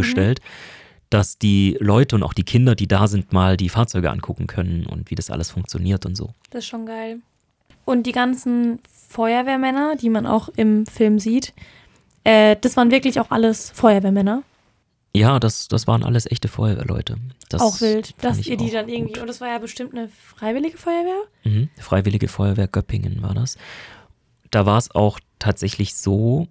[1.10, 4.86] Dass die Leute und auch die Kinder, die da sind, mal die Fahrzeuge angucken können
[4.86, 6.34] und wie das alles funktioniert und so.
[6.52, 7.19] Das ist schon geil.
[7.86, 11.54] Und die ganzen Feuerwehrmänner, die man auch im Film sieht,
[12.24, 14.43] äh, das waren wirklich auch alles Feuerwehrmänner.
[15.15, 17.17] Ja, das, das waren alles echte Feuerwehrleute.
[17.50, 19.13] Das auch wild, dass ihr die dann irgendwie.
[19.13, 19.22] Gut.
[19.22, 21.22] Und das war ja bestimmt eine freiwillige Feuerwehr?
[21.43, 23.58] Mhm, Freiwillige Feuerwehr Göppingen war das.
[24.52, 26.48] Da war es auch tatsächlich so.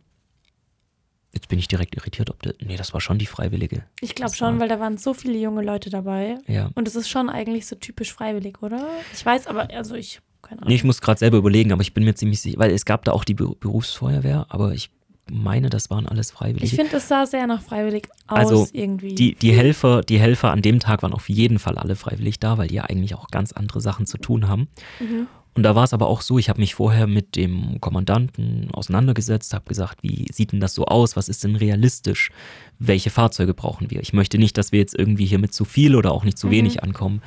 [1.38, 2.54] Jetzt bin ich direkt irritiert, ob das.
[2.60, 3.84] Nee, das war schon die Freiwillige.
[4.00, 6.38] Ich glaube schon, war, weil da waren so viele junge Leute dabei.
[6.48, 6.70] Ja.
[6.74, 8.88] Und es ist schon eigentlich so typisch freiwillig, oder?
[9.14, 10.20] Ich weiß aber, also ich.
[10.42, 10.68] Keine Ahnung.
[10.68, 13.04] Nee, ich muss gerade selber überlegen, aber ich bin mir ziemlich sicher, weil es gab
[13.04, 14.90] da auch die Berufsfeuerwehr, aber ich
[15.30, 16.66] meine, das waren alles Freiwillige.
[16.66, 19.14] Ich finde, es sah sehr nach freiwillig aus also irgendwie.
[19.14, 22.58] Die, die, Helfer, die Helfer an dem Tag waren auf jeden Fall alle freiwillig da,
[22.58, 24.68] weil die ja eigentlich auch ganz andere Sachen zu tun haben.
[24.98, 25.28] Mhm.
[25.58, 29.52] Und da war es aber auch so, ich habe mich vorher mit dem Kommandanten auseinandergesetzt,
[29.54, 31.16] habe gesagt, wie sieht denn das so aus?
[31.16, 32.30] Was ist denn realistisch?
[32.78, 34.00] Welche Fahrzeuge brauchen wir?
[34.00, 36.46] Ich möchte nicht, dass wir jetzt irgendwie hier mit zu viel oder auch nicht zu
[36.46, 36.52] mhm.
[36.52, 37.22] wenig ankommen.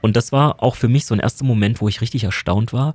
[0.00, 2.94] Und das war auch für mich so ein erster Moment, wo ich richtig erstaunt war,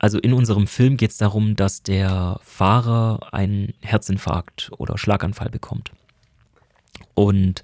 [0.00, 5.92] also in unserem Film geht es darum, dass der Fahrer einen Herzinfarkt oder Schlaganfall bekommt.
[7.14, 7.62] Und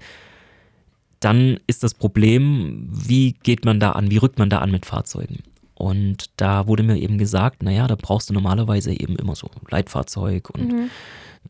[1.19, 4.85] dann ist das Problem, wie geht man da an, wie rückt man da an mit
[4.85, 5.43] Fahrzeugen?
[5.77, 10.49] Und da wurde mir eben gesagt, naja, da brauchst du normalerweise eben immer so Leitfahrzeug
[10.49, 10.89] und mhm.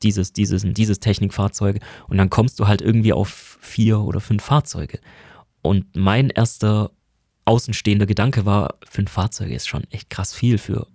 [0.04, 1.80] dieses, dieses und dieses Technikfahrzeug.
[2.10, 5.00] Und dann kommst du halt irgendwie auf vier oder fünf Fahrzeuge.
[5.62, 6.92] Und mein erster
[7.46, 10.88] außenstehender Gedanke war, fünf Fahrzeuge ist schon echt krass viel für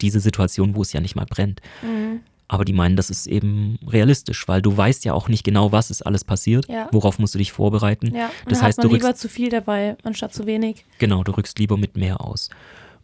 [0.00, 1.60] diese Situation, wo es ja nicht mal brennt.
[1.82, 2.20] Mhm.
[2.50, 5.90] Aber die meinen, das ist eben realistisch, weil du weißt ja auch nicht genau, was
[5.90, 6.66] ist alles passiert.
[6.68, 6.88] Ja.
[6.92, 8.14] Worauf musst du dich vorbereiten?
[8.14, 10.86] Ja, und Das heißt, man du rückst- lieber zu viel dabei, anstatt zu wenig.
[10.98, 12.48] Genau, du rückst lieber mit mehr aus.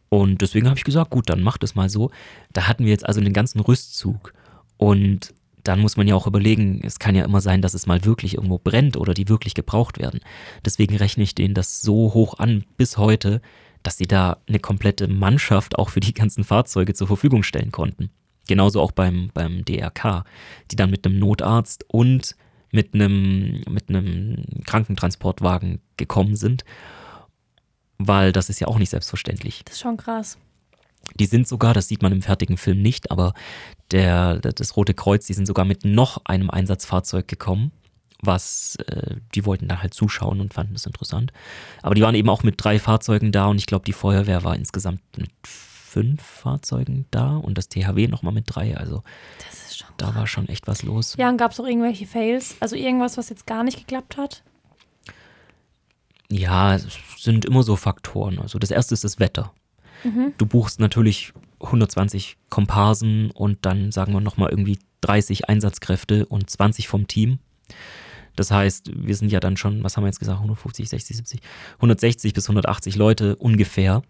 [0.09, 2.11] Und deswegen habe ich gesagt, gut, dann mach das mal so.
[2.53, 4.33] Da hatten wir jetzt also den ganzen Rüstzug.
[4.79, 8.05] Und dann muss man ja auch überlegen, es kann ja immer sein, dass es mal
[8.05, 10.21] wirklich irgendwo brennt oder die wirklich gebraucht werden.
[10.65, 13.41] Deswegen rechne ich denen das so hoch an bis heute,
[13.83, 18.11] dass sie da eine komplette Mannschaft auch für die ganzen Fahrzeuge zur Verfügung stellen konnten.
[18.47, 20.25] Genauso auch beim, beim DRK,
[20.71, 22.37] die dann mit einem Notarzt und
[22.71, 26.65] mit einem, mit einem Krankentransportwagen gekommen sind
[27.99, 29.63] weil das ist ja auch nicht selbstverständlich.
[29.65, 30.39] Das ist schon krass.
[31.19, 33.35] Die sind sogar, das sieht man im fertigen Film nicht, aber
[33.91, 37.73] der, das Rote Kreuz, die sind sogar mit noch einem Einsatzfahrzeug gekommen,
[38.23, 41.33] was äh, die wollten dann halt zuschauen und fanden das interessant.
[41.83, 44.57] Aber die waren eben auch mit drei Fahrzeugen da und ich glaube, die Feuerwehr war
[44.57, 45.31] insgesamt mit
[45.95, 48.77] fünf Fahrzeugen da und das THW nochmal mit drei.
[48.77, 49.05] Also
[49.39, 51.15] Das ist schon da war schon echt was los.
[51.17, 52.57] Ja, und gab es auch irgendwelche Fails?
[52.59, 54.43] Also irgendwas, was jetzt gar nicht geklappt hat?
[56.29, 58.41] Ja, es sind immer so Faktoren.
[58.41, 59.53] Also das erste ist das Wetter.
[60.37, 66.89] Du buchst natürlich 120 Komparsen und dann sagen wir nochmal irgendwie 30 Einsatzkräfte und 20
[66.89, 67.39] vom Team.
[68.37, 71.41] Das heißt, wir sind ja dann schon, was haben wir jetzt gesagt, 150, 60, 70,
[71.77, 74.03] 160 bis 180 Leute ungefähr.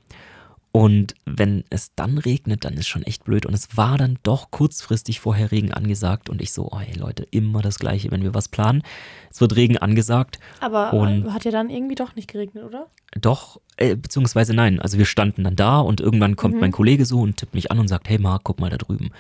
[0.77, 3.47] Und wenn es dann regnet, dann ist schon echt blöd.
[3.47, 6.29] Und es war dann doch kurzfristig vorher Regen angesagt.
[6.29, 8.83] Und ich so, oh hey Leute, immer das Gleiche, wenn wir was planen.
[9.31, 10.41] Es wird Regen angesagt.
[10.59, 12.89] Aber Und- äh, hat ja dann irgendwie doch nicht geregnet, oder?
[13.13, 14.81] Doch, äh, beziehungsweise nein.
[14.81, 17.79] Also wir standen dann da und irgendwann kommt mein Kollege so und tippt mich an
[17.79, 19.11] und sagt, hey Marc, guck mal da drüben.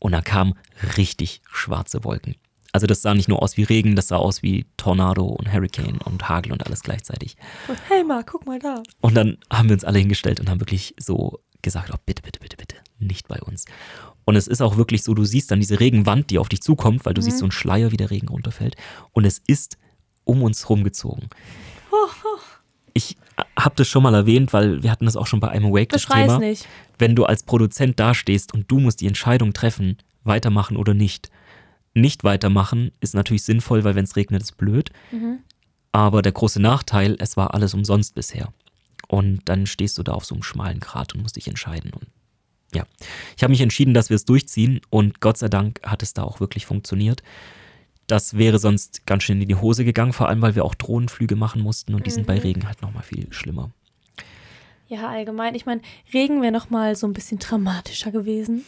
[0.00, 0.52] Und da kamen
[0.98, 2.34] richtig schwarze Wolken.
[2.72, 5.98] Also das sah nicht nur aus wie Regen, das sah aus wie Tornado und Hurricane
[6.04, 7.36] und Hagel und alles gleichzeitig.
[7.68, 8.82] Und, hey Marc, guck mal da.
[9.00, 12.38] Und dann haben wir uns alle hingestellt und haben wirklich so gesagt, oh bitte, bitte,
[12.40, 13.64] bitte, bitte, nicht bei uns.
[14.24, 17.04] Und es ist auch wirklich so, du siehst dann diese Regenwand, die auf dich zukommt,
[17.04, 18.76] weil du siehst so einen Schleier, wie der Regen runterfällt.
[19.12, 19.76] Und es ist
[20.24, 21.28] um uns rumgezogen.
[22.92, 23.16] Ich
[23.56, 26.02] habe das schon mal erwähnt, weil wir hatten das auch schon bei einem Awake das
[26.02, 26.38] Beschrei's Thema.
[26.40, 26.66] nicht.
[26.98, 31.30] Wenn du als Produzent dastehst und du musst die Entscheidung treffen, weitermachen oder nicht.
[31.94, 34.90] Nicht weitermachen ist natürlich sinnvoll, weil wenn es regnet, ist blöd.
[35.92, 38.52] Aber der große Nachteil, es war alles umsonst bisher.
[39.08, 41.92] Und dann stehst du da auf so einem schmalen Grat und musst dich entscheiden.
[41.92, 42.06] Und
[42.72, 42.86] ja,
[43.36, 46.22] ich habe mich entschieden, dass wir es durchziehen und Gott sei Dank hat es da
[46.22, 47.22] auch wirklich funktioniert.
[48.06, 51.36] Das wäre sonst ganz schön in die Hose gegangen, vor allem weil wir auch Drohnenflüge
[51.36, 53.70] machen mussten und die sind bei Regen halt nochmal viel schlimmer.
[54.88, 55.54] Ja, allgemein.
[55.54, 55.80] Ich meine,
[56.12, 58.64] Regen wäre noch mal so ein bisschen dramatischer gewesen.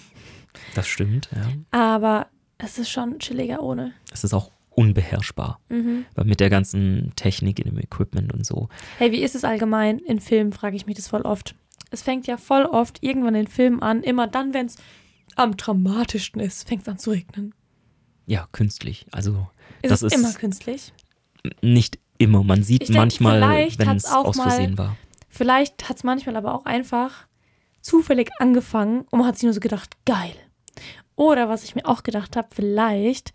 [0.74, 1.48] Das stimmt, ja.
[1.72, 2.28] Aber
[2.62, 3.92] es ist schon chilliger ohne.
[4.12, 5.60] Es ist auch unbeherrschbar.
[5.68, 8.68] Weil mit der ganzen Technik in dem Equipment und so.
[8.98, 11.54] Hey, wie ist es allgemein in Filmen, frage ich mich das voll oft.
[11.90, 14.76] Es fängt ja voll oft irgendwann in Filmen an, immer dann, wenn es
[15.36, 17.54] am dramatischsten ist, fängt es an zu regnen.
[18.26, 19.04] Ja, künstlich.
[19.12, 19.48] Also
[19.82, 20.92] Ist das es ist immer künstlich?
[21.60, 22.42] nicht immer.
[22.44, 23.40] Man sieht Ich denk, manchmal,
[23.76, 24.96] wenn es auch aus mal- Versehen war.
[25.28, 27.26] Vielleicht hat es manchmal aber auch einfach
[27.80, 30.34] zufällig angefangen und man hat sich nur so gedacht, geil.
[31.16, 33.32] Oder was ich mir auch gedacht habe, vielleicht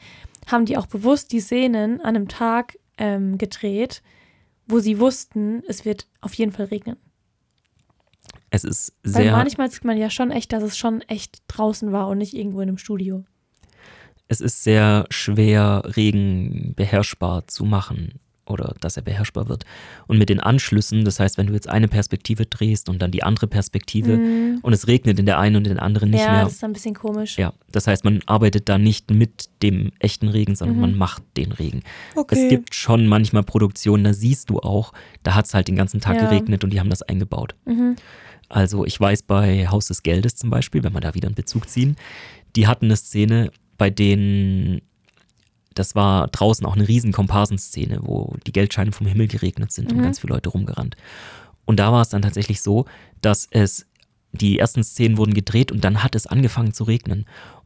[0.47, 4.01] haben die auch bewusst die Szenen an einem Tag ähm, gedreht,
[4.65, 6.97] wo sie wussten, es wird auf jeden Fall regnen.
[8.49, 11.91] Es ist Weil sehr, manchmal sieht man ja schon echt, dass es schon echt draußen
[11.91, 13.25] war und nicht irgendwo in einem Studio.
[14.27, 19.65] es ist sehr schwer, Regen beherrschbar zu machen oder dass er beherrschbar wird.
[20.07, 23.23] Und mit den Anschlüssen, das heißt, wenn du jetzt eine Perspektive drehst und dann die
[23.23, 24.13] andere Perspektive
[24.61, 26.25] und es regnet in der einen und in der anderen nicht Mhm.
[26.25, 26.43] ja, mehr.
[26.45, 27.37] das ist ein bisschen komisch.
[27.37, 31.51] Ja, das heißt, man arbeitet da nicht mit dem echten Regen, sondern man macht den
[31.51, 31.77] Regen.
[32.15, 32.19] Mhm.
[32.21, 32.43] Okay.
[32.43, 35.99] Es gibt schon manchmal Produktionen, da siehst du auch, da hat es halt den ganzen
[36.01, 36.23] Tag Ja.
[36.27, 37.55] geregnet und die haben das eingebaut.
[38.49, 41.69] Also ich weiß bei Haus des Geldes zum Beispiel, wenn wir da wieder einen Bezug
[41.69, 41.95] ziehen,
[42.55, 44.81] die hatten eine Szene, bei denen,
[45.77, 50.01] das war draußen auch eine riesen Komparsenszene, wo die Geldscheine vom Himmel geregnet sind und
[50.01, 50.95] ganz viele Leute rumgerannt.
[51.65, 52.85] Und da war es dann tatsächlich so,
[53.21, 53.85] dass es,
[54.31, 57.25] die ersten Szenen wurden gedreht und dann hat es angefangen zu regnen.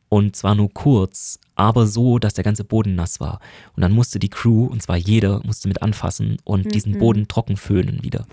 [0.10, 3.39] Und zwar nur kurz, aber so, dass der ganze Boden nass war.
[3.76, 7.56] Und dann musste die Crew, und zwar jeder, musste mit anfassen und diesen Boden trocken
[7.56, 8.26] föhnen wieder.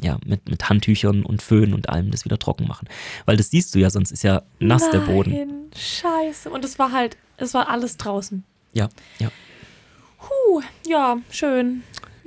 [0.00, 2.86] Ja, mit, mit Handtüchern und Föhn und allem das wieder trocken machen.
[3.24, 5.32] Weil das siehst du ja, sonst ist ja nass der Boden.
[5.32, 6.50] Nein, Scheiße.
[6.50, 8.44] Und es war halt, es war alles draußen.
[8.74, 9.30] Ja, ja.
[10.18, 11.82] Puh, ja, schön.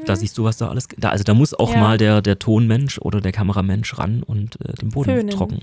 [0.06, 0.88] Da siehst du, was da alles.
[0.98, 1.80] Da, also da muss auch Ja.
[1.80, 5.30] mal der, der Tonmensch oder der Kameramensch ran und äh, den Boden Föhnen.
[5.32, 5.60] trocken,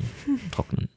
[0.50, 0.88] trocknen.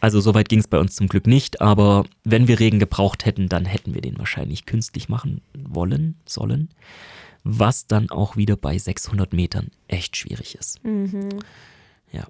[0.00, 3.48] Also soweit ging es bei uns zum Glück nicht, aber wenn wir Regen gebraucht hätten,
[3.48, 6.68] dann hätten wir den wahrscheinlich künstlich machen wollen, sollen.
[7.46, 10.82] was dann auch wieder bei 600 Metern echt schwierig ist.
[10.84, 11.28] Mhm.
[12.12, 12.24] Ja.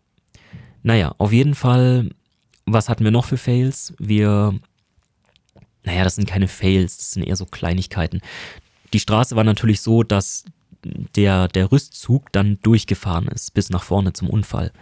[0.85, 2.11] Naja, auf jeden Fall,
[2.67, 3.95] was hatten wir noch für Fails?
[3.99, 4.59] Wir,
[5.85, 8.21] naja, das sind keine Fails, das sind eher so Kleinigkeiten.
[8.93, 10.45] Die Straße war natürlich so, dass
[11.17, 14.73] der, der Rüstzug dann durchgefahren ist, bis nach vorne zum Unfall.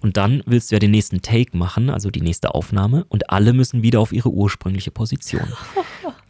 [0.00, 3.52] Und dann willst du ja den nächsten Take machen, also die nächste Aufnahme, und alle
[3.52, 5.52] müssen wieder auf ihre ursprüngliche Position.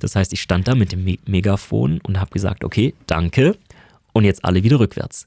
[0.01, 3.59] Das heißt, ich stand da mit dem Me Megafon und habe gesagt, okay, danke,
[4.13, 5.27] und jetzt alle wieder rückwärts.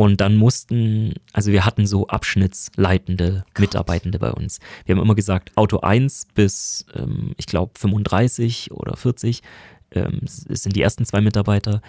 [0.00, 4.58] Und dann mussten, also wir hatten so abschnittsleitende Mitarbeitende bei uns.
[4.86, 9.42] Wir haben immer gesagt, Auto 1 bis, ähm, ich glaube, 35 oder 40
[9.90, 11.82] ähm, sind die ersten zwei Mitarbeiter.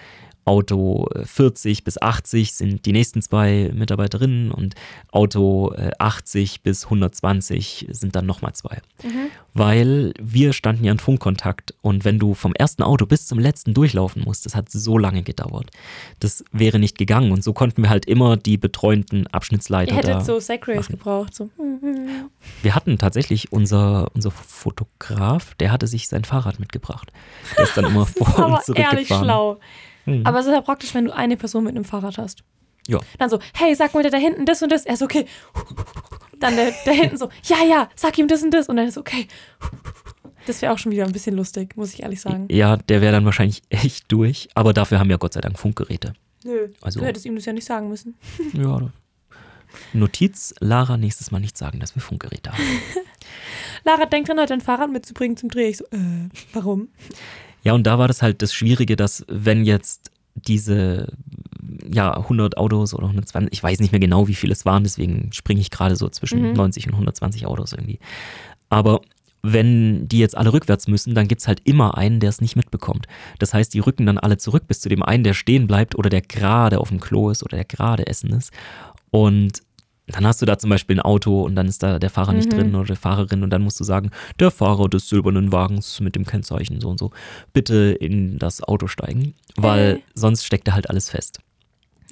[0.45, 4.75] Auto äh, 40 bis 80 sind die nächsten zwei Mitarbeiterinnen und
[5.11, 8.81] Auto äh, 80 bis 120 sind dann nochmal zwei.
[9.53, 13.73] Weil wir standen ja in Funkkontakt und wenn du vom ersten Auto bis zum letzten
[13.73, 15.69] durchlaufen musst, das hat so lange gedauert.
[16.19, 20.07] Das wäre nicht gegangen und so konnten wir halt immer die betreuenden Abschnittsleiter Ihr da
[20.07, 20.41] hättet so machen.
[20.87, 21.35] gebraucht.
[21.35, 21.49] So.
[22.61, 27.11] wir hatten tatsächlich unser, unser Fotograf, der hatte sich sein Fahrrad mitgebracht.
[27.57, 28.97] Der ist dann immer vor und zurückgefahren.
[28.97, 29.59] ehrlich schlau.
[30.05, 30.25] Mhm.
[30.25, 32.43] Aber es ist ja praktisch, wenn du eine Person mit einem Fahrrad hast.
[32.87, 32.99] Ja.
[33.19, 34.85] Dann so, hey, sag mal der da hinten das und das.
[34.85, 35.25] Er ist okay.
[36.39, 38.67] Dann der, der hinten so, ja, ja, sag ihm das und das.
[38.69, 39.27] Und dann ist okay.
[40.47, 42.47] Das wäre auch schon wieder ein bisschen lustig, muss ich ehrlich sagen.
[42.49, 46.13] Ja, der wäre dann wahrscheinlich echt durch, aber dafür haben wir Gott sei Dank Funkgeräte.
[46.43, 48.15] Nö, Also- du hättest ihm das ja nicht sagen müssen.
[48.53, 48.89] Ja.
[49.93, 52.61] Notiz, Lara, nächstes Mal nicht sagen, dass wir Funkgeräte haben.
[53.85, 55.69] Lara denkt dran, heute ein Fahrrad mitzubringen zum Dreh.
[55.69, 56.89] Ich so, äh, warum?
[57.63, 61.13] Ja, und da war das halt das Schwierige, dass wenn jetzt diese
[61.93, 65.31] ja, 100 Autos oder 120, ich weiß nicht mehr genau, wie viele es waren, deswegen
[65.33, 66.53] springe ich gerade so zwischen Mhm.
[66.53, 67.99] 90 und 120 Autos irgendwie.
[68.69, 69.01] Aber
[69.43, 72.55] wenn die jetzt alle rückwärts müssen, dann gibt es halt immer einen, der es nicht
[72.55, 73.07] mitbekommt.
[73.39, 76.09] Das heißt, die rücken dann alle zurück bis zu dem einen, der stehen bleibt oder
[76.09, 78.51] der gerade auf dem Klo ist oder der gerade essen ist.
[79.09, 79.61] Und
[80.11, 82.51] dann hast du da zum Beispiel ein Auto und dann ist da der Fahrer nicht
[82.51, 82.55] Mhm.
[82.55, 86.15] drin oder die Fahrerin und dann musst du sagen, der Fahrer des silbernen Wagens mit
[86.15, 87.11] dem Kennzeichen so und so,
[87.53, 89.99] bitte in das Auto steigen, weil Äh.
[90.13, 91.39] sonst steckt da halt alles fest.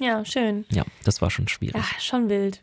[0.00, 0.64] Ja, schön.
[0.70, 1.76] Ja, das war schon schwierig.
[1.76, 2.60] Ja, schon wild.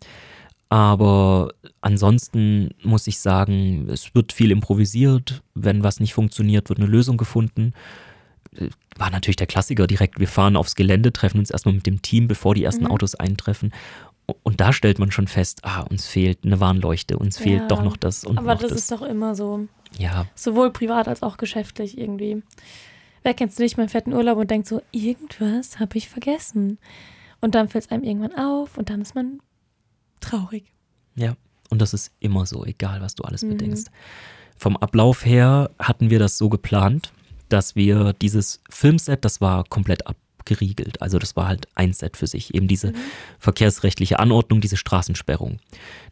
[0.70, 5.42] Aber ansonsten muss ich sagen, es wird viel improvisiert.
[5.56, 7.74] Wenn was nicht funktioniert, wird eine Lösung gefunden.
[8.56, 10.20] Äh, War natürlich der Klassiker direkt.
[10.20, 12.92] Wir fahren aufs Gelände, treffen uns erstmal mit dem Team, bevor die ersten Mhm.
[12.92, 13.72] Autos eintreffen.
[14.44, 17.82] Und da stellt man schon fest, ah, uns fehlt eine Warnleuchte, uns fehlt Ja, doch
[17.82, 18.80] noch das und Aber noch das das.
[18.80, 19.68] ist doch immer so.
[19.98, 22.44] ja, Sowohl privat als auch geschäftlich irgendwie.
[23.24, 26.78] Wer kennt's nicht, man fährt in Urlaub und denkt so, irgendwas habe ich vergessen.
[27.40, 29.40] Und dann fällt es einem irgendwann auf und dann ist man
[30.20, 30.74] traurig.
[31.16, 31.36] Ja,
[31.70, 33.50] und das ist immer so, egal was du alles Mhm.
[33.50, 33.92] bedenkst.
[34.58, 37.14] Vom Ablauf her hatten wir das so geplant,
[37.48, 40.04] dass wir dieses Filmset, das war komplett
[40.48, 41.02] abgeriegelt.
[41.02, 42.94] Also das war halt ein Set für sich, eben diese
[43.40, 45.60] verkehrsrechtliche Anordnung, diese Straßensperrung.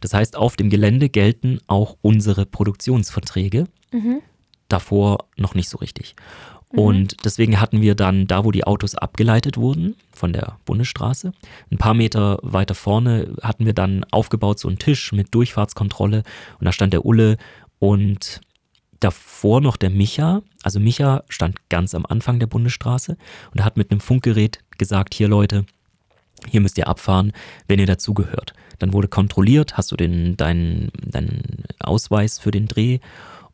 [0.02, 4.21] Das heißt, auf dem Gelände gelten auch unsere Produktionsverträge, Mhm.
[4.67, 6.15] davor noch nicht so richtig.
[6.69, 11.32] Und deswegen hatten wir dann da, wo die Autos abgeleitet wurden von der Bundesstraße,
[11.71, 16.24] ein paar Meter weiter vorne hatten wir dann aufgebaut so einen Tisch mit Durchfahrtskontrolle
[16.60, 17.38] und da stand der Ulle
[17.80, 18.41] und
[18.99, 20.41] davor noch der Micha.
[20.63, 23.17] Also Micha stand ganz am Anfang der Bundesstraße
[23.53, 25.65] und hat mit einem Funkgerät gesagt, hier Leute,
[26.49, 27.34] hier müsst ihr abfahren,
[27.67, 28.53] wenn ihr dazugehört.
[28.79, 32.99] Dann wurde kontrolliert, hast du den, deinen, deinen Ausweis für den Dreh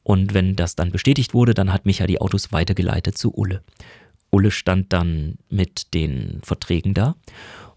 [0.04, 3.62] und wenn das dann bestätigt wurde, dann hat Micha die Autos weitergeleitet zu Ulle.
[4.32, 7.16] Ulle stand dann mit den Verträgen da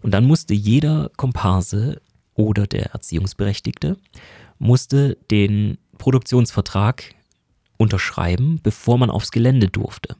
[0.01, 2.01] und dann musste jeder Komparse
[2.33, 3.97] oder der Erziehungsberechtigte
[4.57, 7.14] musste den Produktionsvertrag
[7.77, 10.15] unterschreiben, bevor man aufs Gelände durfte.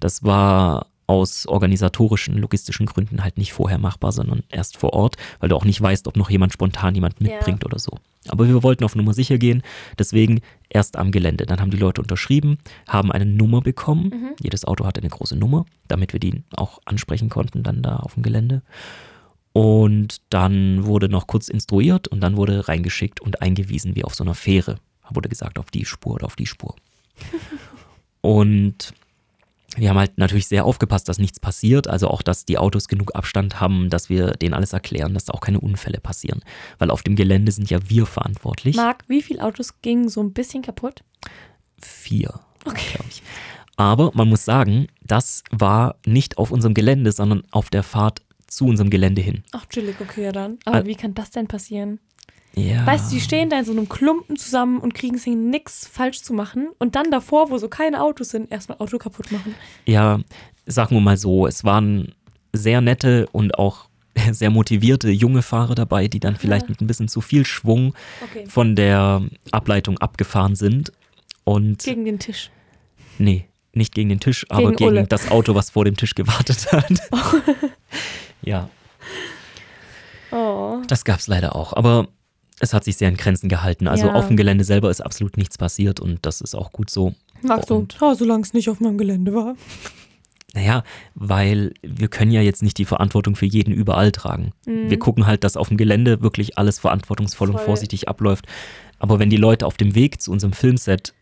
[0.00, 5.48] Das war aus organisatorischen, logistischen Gründen halt nicht vorher machbar, sondern erst vor Ort, weil
[5.48, 7.28] du auch nicht weißt, ob noch jemand spontan jemand Ja.
[7.28, 7.92] mitbringt oder so.
[8.28, 9.62] Aber wir wollten auf Nummer sicher gehen,
[10.00, 11.46] deswegen erst am Gelände.
[11.46, 12.58] Dann haben die Leute unterschrieben,
[12.88, 14.34] haben eine Nummer bekommen.
[14.42, 18.14] Jedes Auto hatte eine große Nummer, damit wir die auch ansprechen konnten dann da auf
[18.14, 18.62] dem Gelände.
[19.52, 24.24] Und dann wurde noch kurz instruiert und dann wurde reingeschickt und eingewiesen wie auf so
[24.24, 24.78] einer Fähre.
[25.12, 26.74] Wurde gesagt, auf die Spur oder auf die Spur.
[28.20, 28.92] und
[29.76, 31.86] wir haben halt natürlich sehr aufgepasst, dass nichts passiert.
[31.86, 35.34] Also auch, dass die Autos genug Abstand haben, dass wir denen alles erklären, dass da
[35.34, 36.40] auch keine Unfälle passieren.
[36.78, 38.76] Weil auf dem Gelände sind ja wir verantwortlich.
[38.76, 41.02] Marc, wie viele Autos gingen so ein bisschen kaputt?
[41.80, 42.86] Vier, Okay.
[42.94, 43.22] glaube ich.
[43.76, 48.64] Aber man muss sagen, das war nicht auf unserem Gelände, sondern auf der Fahrt zu
[48.66, 49.44] unserem Gelände hin.
[49.52, 50.56] Ach, chillig, okay, ja dann.
[50.64, 52.00] Aber Al- wie kann das denn passieren?
[52.58, 52.86] Ja.
[52.86, 55.86] Weißt du, die stehen da in so einem Klumpen zusammen und kriegen es hin, nichts
[55.86, 56.68] falsch zu machen.
[56.78, 59.54] Und dann davor, wo so keine Autos sind, erstmal Auto kaputt machen.
[59.84, 60.20] Ja,
[60.64, 62.14] sagen wir mal so, es waren
[62.54, 63.88] sehr nette und auch
[64.32, 67.94] sehr motivierte junge Fahrer dabei, die dann vielleicht mit ein bisschen zu viel Schwung
[68.24, 68.46] Okay.
[68.46, 70.92] von der Ableitung abgefahren sind.
[71.44, 72.50] Und Gegen den Tisch.
[73.18, 73.44] nee,
[73.74, 76.90] nicht gegen den Tisch, aber Gegen gegen das Auto, was vor dem Tisch gewartet hat.
[78.42, 78.70] ja,
[80.32, 80.82] Oh.
[80.88, 81.72] das gab es leider auch.
[81.74, 82.08] Aber
[82.60, 83.86] es hat sich sehr in Grenzen gehalten.
[83.88, 84.14] Also Ja.
[84.14, 87.14] auf dem Gelände selber ist absolut nichts passiert und das ist auch gut so.
[87.42, 87.74] Magst du?
[87.76, 89.56] Und- solange es nicht auf meinem Gelände war.
[90.54, 90.84] Naja,
[91.14, 94.52] weil wir können ja jetzt nicht die Verantwortung für jeden überall tragen.
[94.64, 97.64] Wir gucken halt, dass auf dem Gelände wirklich alles verantwortungsvoll und Voll.
[97.66, 98.46] vorsichtig abläuft.
[98.98, 101.12] Aber wenn die Leute auf dem Weg zu unserem Filmset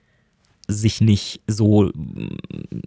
[0.68, 1.90] sich nicht so,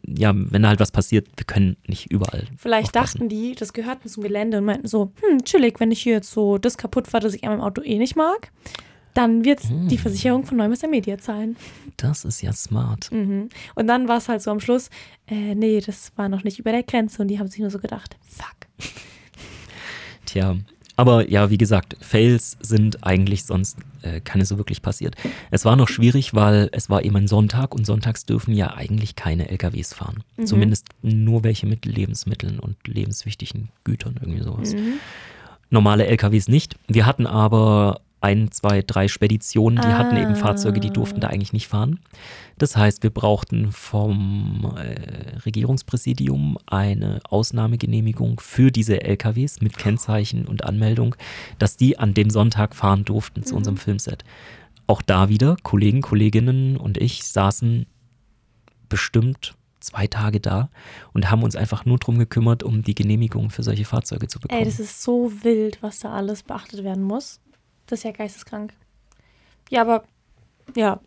[0.08, 2.46] ja, wenn da halt was passiert, wir können nicht überall.
[2.58, 3.20] Vielleicht aufpassen.
[3.20, 6.32] dachten die, das gehörten zum Gelände und meinten so, hm, chillig, wenn ich hier jetzt
[6.32, 8.52] so das kaputt fahre, das ich an meinem Auto eh nicht mag,
[9.14, 9.88] dann wird Hm.
[9.88, 11.56] die Versicherung von Neumesser Media zahlen.
[11.98, 13.12] Das ist ja smart.
[13.12, 13.50] Mhm.
[13.74, 14.90] Und dann war es halt so am Schluss,
[15.28, 17.80] äh, nee, das war noch nicht über der Grenze und die haben sich nur so
[17.80, 18.68] gedacht, fuck.
[20.26, 20.56] Tja,
[20.98, 25.16] aber ja, wie gesagt, Fails sind eigentlich sonst äh, keine so wirklich passiert.
[25.52, 29.16] Es war noch schwierig, weil es war eben ein Sonntag und sonntags dürfen ja eigentlich
[29.16, 30.24] keine LKWs fahren.
[30.44, 34.76] Zumindest nur welche mit Lebensmitteln und lebenswichtigen Gütern, irgendwie sowas.
[35.70, 36.76] Normale LKWs nicht.
[36.88, 40.36] Wir hatten aber ein, zwei, drei Speditionen, die hatten eben Ah.
[40.36, 42.00] Fahrzeuge, die durften da eigentlich nicht fahren.
[42.58, 50.66] Das heißt, wir brauchten vom äh, Regierungspräsidium eine Ausnahmegenehmigung für diese LKWs mit Kennzeichen und
[50.66, 51.16] Anmeldung,
[51.58, 54.26] dass die an dem Sonntag fahren durften zu unserem Filmset.
[54.88, 57.86] Auch da wieder, Kollegen, Kolleginnen und ich saßen
[58.90, 60.70] bestimmt zwei Tage da
[61.14, 64.60] und haben uns einfach nur drum gekümmert, um die Genehmigung für solche Fahrzeuge zu bekommen.
[64.60, 67.40] Ey, das ist so wild, was da alles beachtet werden muss.
[67.88, 68.74] Das ist ja geisteskrank.
[69.70, 70.04] Ja, aber
[70.76, 71.00] ja,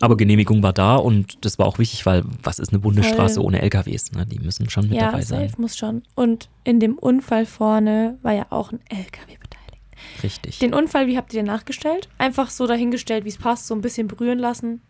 [0.00, 3.44] Aber Genehmigung war da und das war auch wichtig, weil was ist eine Bundesstraße Voll.
[3.46, 4.12] ohne LKWs?
[4.12, 4.26] Ne?
[4.26, 5.48] Die müssen schon mit ja, dabei sein.
[5.48, 6.02] safe muss schon.
[6.14, 10.22] Und in dem Unfall vorne war ja auch ein LKW beteiligt.
[10.22, 10.58] Richtig.
[10.60, 12.08] Den Unfall, wie habt ihr den nachgestellt?
[12.18, 14.80] Einfach so dahingestellt, wie es passt, so ein bisschen berühren lassen.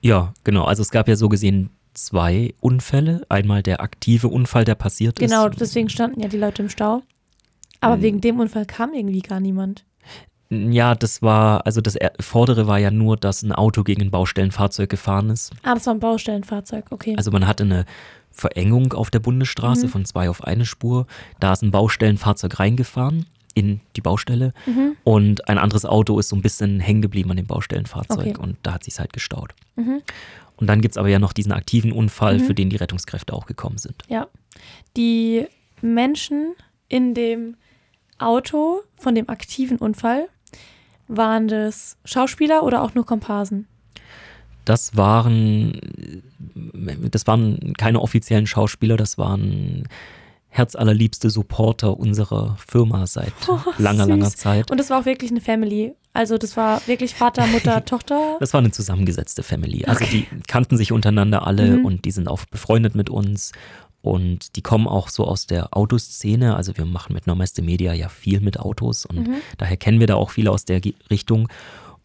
[0.00, 0.64] Ja, genau.
[0.64, 3.24] Also es gab ja so gesehen zwei Unfälle.
[3.28, 5.60] Einmal der aktive Unfall, der passiert Genau, ist.
[5.60, 7.02] deswegen standen ja die Leute im Stau.
[7.80, 8.02] Aber Mhm.
[8.02, 9.84] wegen dem Unfall kam irgendwie gar niemand.
[10.50, 14.10] Ja, das war, also das er- vordere war ja nur, dass ein Auto gegen ein
[14.10, 15.52] Baustellenfahrzeug gefahren ist.
[15.62, 17.14] Ah, das war ein Baustellenfahrzeug, okay.
[17.16, 17.86] Also man hatte eine
[18.30, 19.90] Verengung auf der Bundesstraße Mhm.
[19.90, 21.06] von zwei auf eine Spur.
[21.40, 24.96] Da ist ein Baustellenfahrzeug reingefahren in die Baustelle Mhm.
[25.04, 28.36] und ein anderes Auto ist so ein bisschen hängen geblieben an dem Baustellenfahrzeug Okay.
[28.38, 29.54] und da hat sich halt gestaut.
[29.76, 30.02] Mhm.
[30.56, 32.44] Und dann gibt es aber ja noch diesen aktiven Unfall, Mhm.
[32.44, 34.02] für den die Rettungskräfte auch gekommen sind.
[34.08, 34.26] Ja.
[34.96, 35.46] Die
[35.80, 36.54] Menschen
[36.88, 37.56] in dem
[38.24, 40.28] Auto von dem aktiven Unfall,
[41.08, 43.66] waren das Schauspieler oder auch nur Komparsen?
[44.64, 45.78] Das waren,
[47.10, 49.86] das waren keine offiziellen Schauspieler, das waren
[50.48, 54.08] herzallerliebste Supporter unserer Firma seit Oh, langer, süß.
[54.08, 54.70] langer Zeit.
[54.70, 55.94] Und das war auch wirklich eine Family.
[56.12, 58.36] Also das war wirklich Vater, Mutter, Tochter.
[58.38, 59.84] Das war eine zusammengesetzte Family.
[59.84, 61.84] Also die kannten sich untereinander alle Mhm.
[61.84, 63.50] und die sind auch befreundet mit uns.
[64.04, 66.56] Und die kommen auch so aus der Autoszene.
[66.56, 69.36] Also wir machen mit Normeste Media ja viel mit Autos und Mhm.
[69.56, 71.48] daher kennen wir da auch viele aus der Richtung.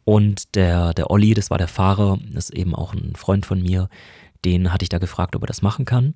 [0.05, 3.61] Und der, der Olli, das war der Fahrer, das ist eben auch ein Freund von
[3.61, 3.89] mir,
[4.45, 6.13] den hatte ich da gefragt, ob er das machen kann.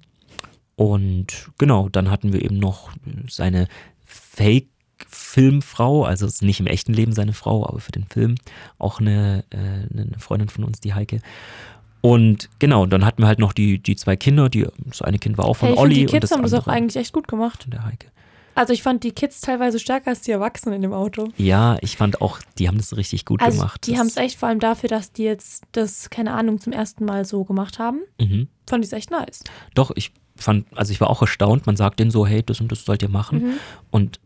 [0.78, 2.92] Und genau, dann hatten wir eben noch
[3.28, 3.68] seine
[4.06, 8.36] Fake-Filmfrau, also ist nicht im echten Leben seine Frau, aber für den Film
[8.80, 11.20] auch eine, äh, eine Freundin von uns, die Heike.
[12.06, 15.38] Und genau, dann hatten wir halt noch die, die zwei Kinder, die, das eine Kind
[15.38, 17.30] war auch von Hey, Olli die und Kids das haben das auch eigentlich echt gut
[17.30, 17.66] gemacht.
[17.72, 18.08] der Heike.
[18.56, 21.30] Also ich fand die Kids teilweise stärker als die Erwachsenen in dem Auto.
[21.38, 23.88] Ja, ich fand auch, die haben das richtig gut Also gemacht.
[23.88, 27.06] die haben es echt vor allem dafür, dass die jetzt das, keine Ahnung, zum ersten
[27.06, 28.01] Mal so gemacht haben.
[28.20, 28.49] Mhm.
[28.70, 29.41] Fand ich es echt nice.
[29.74, 32.70] Doch, ich fand, also ich war auch erstaunt, man sagt denen so, hey, das und
[32.70, 33.39] das sollt ihr machen.
[33.43, 33.54] Mhm.
[33.91, 34.20] Und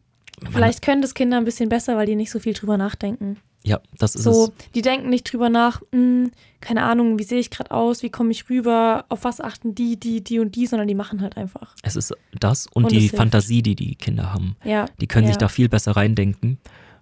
[0.52, 3.38] Vielleicht können das Kinder ein bisschen besser, weil die nicht so viel drüber nachdenken.
[3.68, 4.72] Ja, das ist So, es.
[4.76, 8.32] die denken nicht drüber nach, "Hm, keine Ahnung, wie sehe ich gerade aus, wie komme
[8.32, 11.76] ich rüber, auf was achten die, die, die und die, sondern die machen halt einfach.
[11.84, 13.10] Es ist das und, Und die.
[13.10, 14.56] Fantasie, die die Kinder haben.
[14.64, 14.86] Ja.
[15.02, 15.40] Die können sich Ja.
[15.40, 16.58] da viel besser reindenken.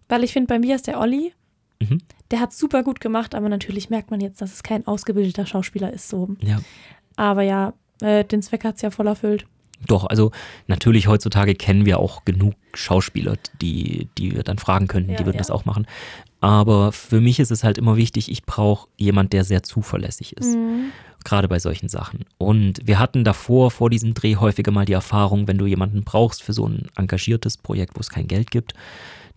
[0.09, 1.33] Weil ich finde, bei mir ist der Olli,
[1.81, 1.99] Mhm.
[2.31, 5.91] der hat super gut gemacht, aber natürlich merkt man jetzt, dass es kein ausgebildeter Schauspieler
[5.93, 6.09] ist.
[6.09, 6.35] So.
[6.41, 6.59] Ja.
[7.15, 9.45] Aber ja, äh, den Zweck hat es ja voll erfüllt.
[9.87, 10.31] Doch, also
[10.67, 15.25] natürlich heutzutage kennen wir auch genug Schauspieler, die, die wir dann fragen könnten, Ja, die
[15.25, 15.39] würden ja.
[15.39, 15.85] das auch machen.
[16.45, 20.55] Aber für mich ist es halt immer wichtig, ich brauche jemand, der sehr zuverlässig ist.
[20.55, 20.91] Mhm.
[21.23, 22.19] Gerade bei solchen Sachen.
[22.37, 26.43] Und wir hatten davor, vor diesem Dreh, häufiger mal die Erfahrung, wenn du jemanden brauchst
[26.43, 28.75] für so ein engagiertes Projekt, wo es kein Geld gibt,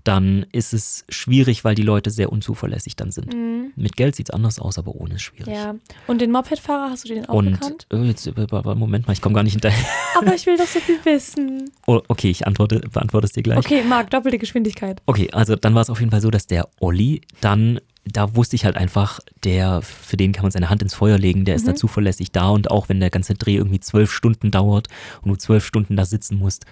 [0.09, 3.35] dann ist es schwierig, weil die Leute sehr unzuverlässig dann sind.
[3.35, 3.73] Mhm.
[3.77, 5.55] Mit Geld sieht es anders aus, aber ohne ist schwierig.
[5.55, 5.75] Ja.
[6.07, 7.87] Und den Mopedfahrer, hast du den auch Und gekannt?
[7.93, 8.33] äh, jetzt, äh,
[8.75, 9.85] Moment mal, ich komme gar nicht hinterher.
[10.19, 11.71] Aber ich will doch so viel wissen.
[11.87, 13.59] Oh, okay, ich antworte, beantworte es dir gleich.
[13.59, 15.03] Okay, Marc, doppelte Geschwindigkeit.
[15.05, 18.57] Okay, also dann war es auf jeden Fall so, dass der Olli dann, da wusste
[18.57, 21.69] ich halt einfach, der, für den kann man seine Hand ins Feuer legen, der ist
[21.69, 24.89] da zuverlässig da und auch wenn der ganze Dreh irgendwie zwölf Stunden dauert
[25.21, 26.65] und du zwölf Stunden da sitzen musst,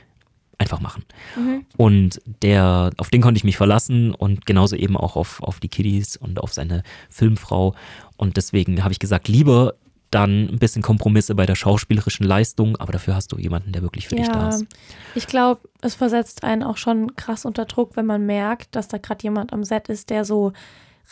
[0.59, 1.05] einfach machen.
[1.77, 5.69] Und der, auf den konnte ich mich verlassen und genauso eben auch auf, auf die
[5.69, 7.75] Kiddies und auf seine Filmfrau.
[8.17, 9.75] Und deswegen habe ich gesagt, lieber
[10.11, 14.09] dann ein bisschen Kompromisse bei der schauspielerischen Leistung, aber dafür hast du jemanden, der wirklich
[14.09, 14.67] für dich da Ja, ist.
[15.15, 18.99] ich glaube, es versetzt einen auch schon krass unter Druck, wenn man merkt, dass da
[18.99, 20.53] gerade jemand am Set ist, der so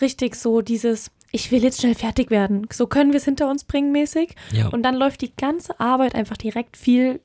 [0.01, 3.65] richtig so dieses, ich will jetzt schnell fertig werden, so können wir es hinter uns
[3.65, 4.37] bringen mäßig.
[4.53, 4.69] Ja.
[4.69, 7.21] Und dann läuft die ganze Arbeit einfach direkt viel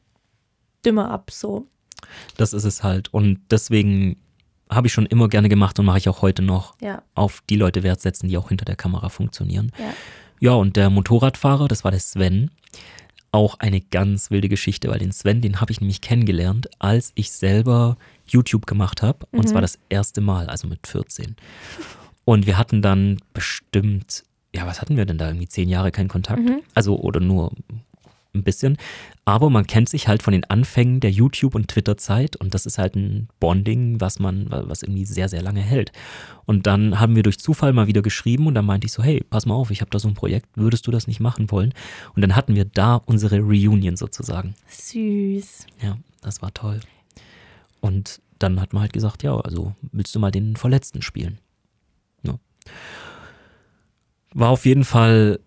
[0.86, 1.68] dümmer ab, so.
[2.38, 3.14] Das ist es halt.
[3.14, 4.18] Und deswegen
[4.70, 7.56] habe ich schon immer gerne gemacht und mache ich auch heute noch Ja, auf die
[7.56, 9.72] Leute Wert setzen, die auch hinter der Kamera funktionieren.
[9.80, 9.94] ja.
[10.42, 12.50] Ja, und der Motorradfahrer, das war der Sven.
[13.34, 17.32] Auch eine ganz wilde Geschichte, weil den Sven, den habe ich nämlich kennengelernt, als ich
[17.34, 19.28] selber YouTube gemacht habe.
[19.32, 21.36] Und zwar das erste Mal, also mit 14.
[22.24, 24.24] Und wir hatten dann bestimmt,
[24.56, 25.28] ja, was hatten wir denn da?
[25.28, 26.40] Irgendwie zehn Jahre keinen Kontakt.
[26.74, 27.52] Also, oder nur
[28.34, 28.78] ein bisschen.
[29.26, 32.78] Aber man kennt sich halt von den Anfängen der YouTube- und Twitter-Zeit und das ist
[32.78, 35.92] halt ein Bonding, was man, was irgendwie sehr, sehr lange hält.
[36.46, 39.24] Und dann haben wir durch Zufall mal wieder geschrieben und dann meinte ich so, hey,
[39.30, 41.74] pass mal auf, ich habe da so ein Projekt, würdest du das nicht machen wollen?
[42.16, 44.56] Und dann hatten wir da unsere Reunion sozusagen.
[44.68, 45.66] Süß.
[45.82, 46.80] Ja, das war toll.
[47.82, 51.40] Und dann hat man halt gesagt, ja, also willst du mal den Verletzten spielen?
[52.24, 52.40] Ja.
[54.34, 55.40] War auf jeden Fall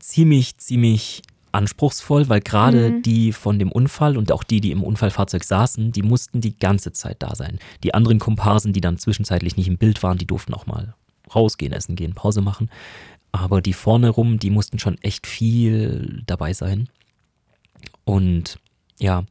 [0.00, 1.22] ziemlich, ziemlich
[1.54, 3.02] anspruchsvoll, weil gerade Mhm.
[3.02, 6.92] die von dem Unfall und auch die, die im Unfallfahrzeug saßen, die mussten die ganze
[6.92, 7.58] Zeit da sein.
[7.82, 10.94] Die anderen Komparsen, die dann zwischenzeitlich nicht im Bild waren, die durften auch mal
[11.34, 12.70] rausgehen, essen gehen, Pause machen.
[13.32, 16.88] Aber die vorne rum, die mussten schon echt viel dabei sein.
[18.04, 18.58] Und
[19.00, 19.24] ja,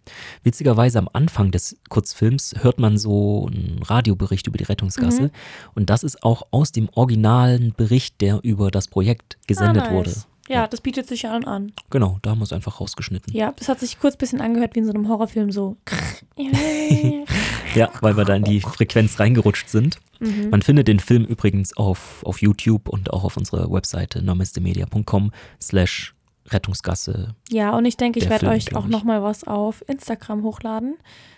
[0.43, 5.31] witzigerweise am Anfang des Kurzfilms hört man so einen Radiobericht über die Rettungsgasse.
[5.73, 10.13] Und das ist auch aus dem originalen Bericht, der über das Projekt gesendet ah, wurde.
[10.49, 11.71] Ja, das bietet sich ja an.
[11.89, 13.33] Genau, da haben wir es einfach rausgeschnitten.
[13.33, 15.77] Ja, das hat sich kurz ein bisschen angehört wie in so einem Horrorfilm, so.
[17.75, 19.97] Ja, weil wir da in die Frequenz reingerutscht sind.
[20.19, 20.49] Mhm.
[20.51, 26.13] Man findet den Film übrigens auf, auf YouTube und auch auf unserer Webseite namastemedia.com slash
[26.47, 27.35] Rettungsgasse.
[27.49, 30.95] Ja, und ich denke, ich werde euch auch nochmal was auf Instagram hochladen,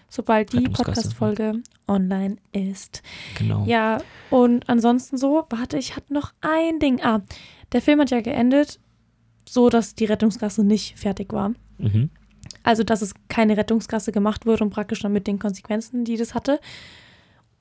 [0.10, 0.62] sobald die.
[0.62, 3.04] Podcast-Folge online ist.
[3.38, 3.64] Genau.
[3.66, 4.00] Ja,
[4.30, 7.02] und ansonsten so, warte, ich hatte noch ein Ding.
[7.02, 7.22] Ah,
[7.72, 8.80] der Film hat ja geendet,
[9.48, 11.54] so dass die Rettungsgasse nicht fertig war.
[11.78, 12.10] Mhm.
[12.64, 16.34] Also, dass es keine Rettungsgasse gemacht wurde und praktisch dann mit den Konsequenzen, die das
[16.34, 16.60] hatte.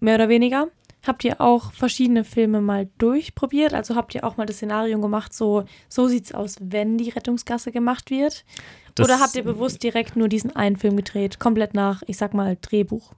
[0.01, 0.69] Mehr oder weniger.
[1.07, 3.75] Habt ihr auch verschiedene Filme mal durchprobiert?
[3.75, 7.73] Also habt ihr auch mal das Szenario gemacht, so, so sieht's aus, wenn die Rettungsgasse
[7.73, 8.45] gemacht wird?
[8.95, 11.39] Das- Oder habt ihr bewusst direkt nur diesen einen Film gedreht?
[11.39, 13.13] Komplett nach, ich sag mal, Drehbuch.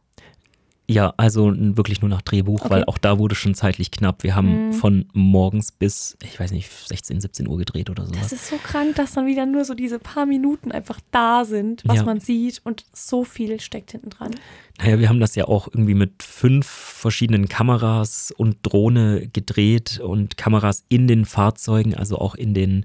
[0.89, 2.70] Ja, also wirklich nur nach Drehbuch, Okay.
[2.70, 4.22] weil auch da wurde schon zeitlich knapp.
[4.22, 4.72] Wir haben Mhm.
[4.72, 8.12] von morgens bis, ich weiß nicht, 16, 17 Uhr gedreht oder so.
[8.12, 11.82] Das ist so krank, dass dann wieder nur so diese paar Minuten einfach da sind,
[11.87, 12.03] was Ja.
[12.05, 14.30] man sieht und so viel steckt hinten dran.
[14.78, 20.37] Naja, wir haben das ja auch irgendwie mit fünf verschiedenen Kameras und Drohne gedreht und
[20.37, 22.84] Kameras in den Fahrzeugen, also auch in den,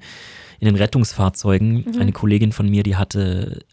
[0.60, 1.86] in den Rettungsfahrzeugen.
[1.86, 2.00] Mhm.
[2.02, 3.64] Eine Kollegin von mir, die hatte,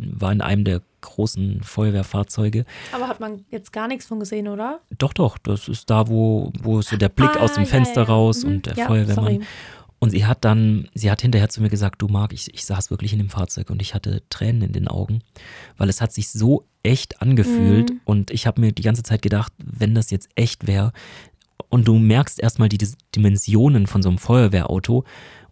[0.00, 2.64] war in einem der großen Feuerwehrfahrzeuge.
[2.92, 4.80] Aber hat man jetzt gar nichts von gesehen, oder?
[4.98, 8.02] Doch, doch, das ist da, wo, wo so der Blick Ah, aus dem ja, Fenster
[8.02, 8.50] ja, raus Mhm.
[8.50, 9.24] und der Ja, Feuerwehrmann.
[9.34, 9.40] sorry.
[10.00, 12.90] Und sie hat dann, sie hat hinterher zu mir gesagt, du Marc, ich, ich saß
[12.92, 15.22] wirklich in dem Fahrzeug und ich hatte Tränen in den Augen,
[15.76, 18.00] weil es hat sich so echt angefühlt Mhm.
[18.04, 20.92] und ich habe mir die ganze Zeit gedacht, wenn das jetzt echt wäre
[21.68, 22.78] und du merkst erstmal die
[23.16, 25.02] Dimensionen von so einem Feuerwehrauto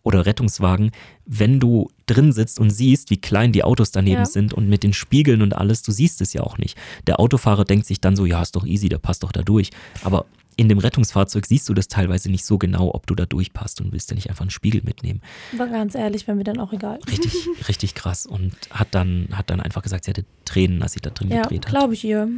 [0.07, 0.93] oder Rettungswagen,
[1.27, 4.25] wenn du drin sitzt und siehst, wie klein die Autos daneben Ja.
[4.27, 6.79] sind und mit den Spiegeln und alles, du siehst es ja auch nicht.
[7.09, 9.71] Der Autofahrer denkt sich dann so, ja, ist doch easy, der passt doch da durch.
[10.05, 10.27] Aber
[10.57, 13.91] in dem Rettungsfahrzeug siehst du das teilweise nicht so genau, ob du da durchpasst und
[13.93, 15.21] willst ja nicht einfach einen Spiegel mitnehmen.
[15.55, 17.01] Aber ganz ehrlich, wäre mir dann auch egal.
[17.11, 17.35] Richtig,
[17.69, 18.27] richtig krass.
[18.27, 21.43] Und hat dann, hat dann einfach gesagt, sie hatte Tränen, als sie da drin Ja,
[21.43, 21.73] gedreht hat.
[21.73, 22.29] glaube ich ihr.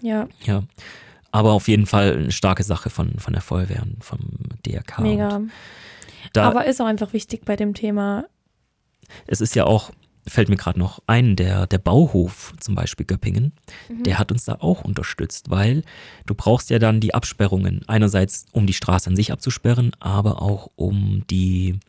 [0.00, 0.62] Ja, Ja.
[1.32, 4.18] Aber auf jeden Fall eine starke Sache von, von der Feuerwehr und vom
[4.66, 5.00] DRK.
[5.00, 5.36] mega.
[5.36, 5.50] Und
[6.32, 8.24] da, Aber ist auch einfach wichtig bei dem Thema.
[9.26, 9.90] es ist ja auch,
[10.26, 13.52] fällt mir gerade noch ein, der, der Bauhof zum Beispiel Göppingen,
[13.88, 14.02] Mhm.
[14.04, 15.82] der hat uns da auch unterstützt, weil
[16.26, 17.82] du brauchst ja dann die Absperrungen.
[17.88, 21.80] Einerseits, um die Straße an sich abzusperren, aber auch um die,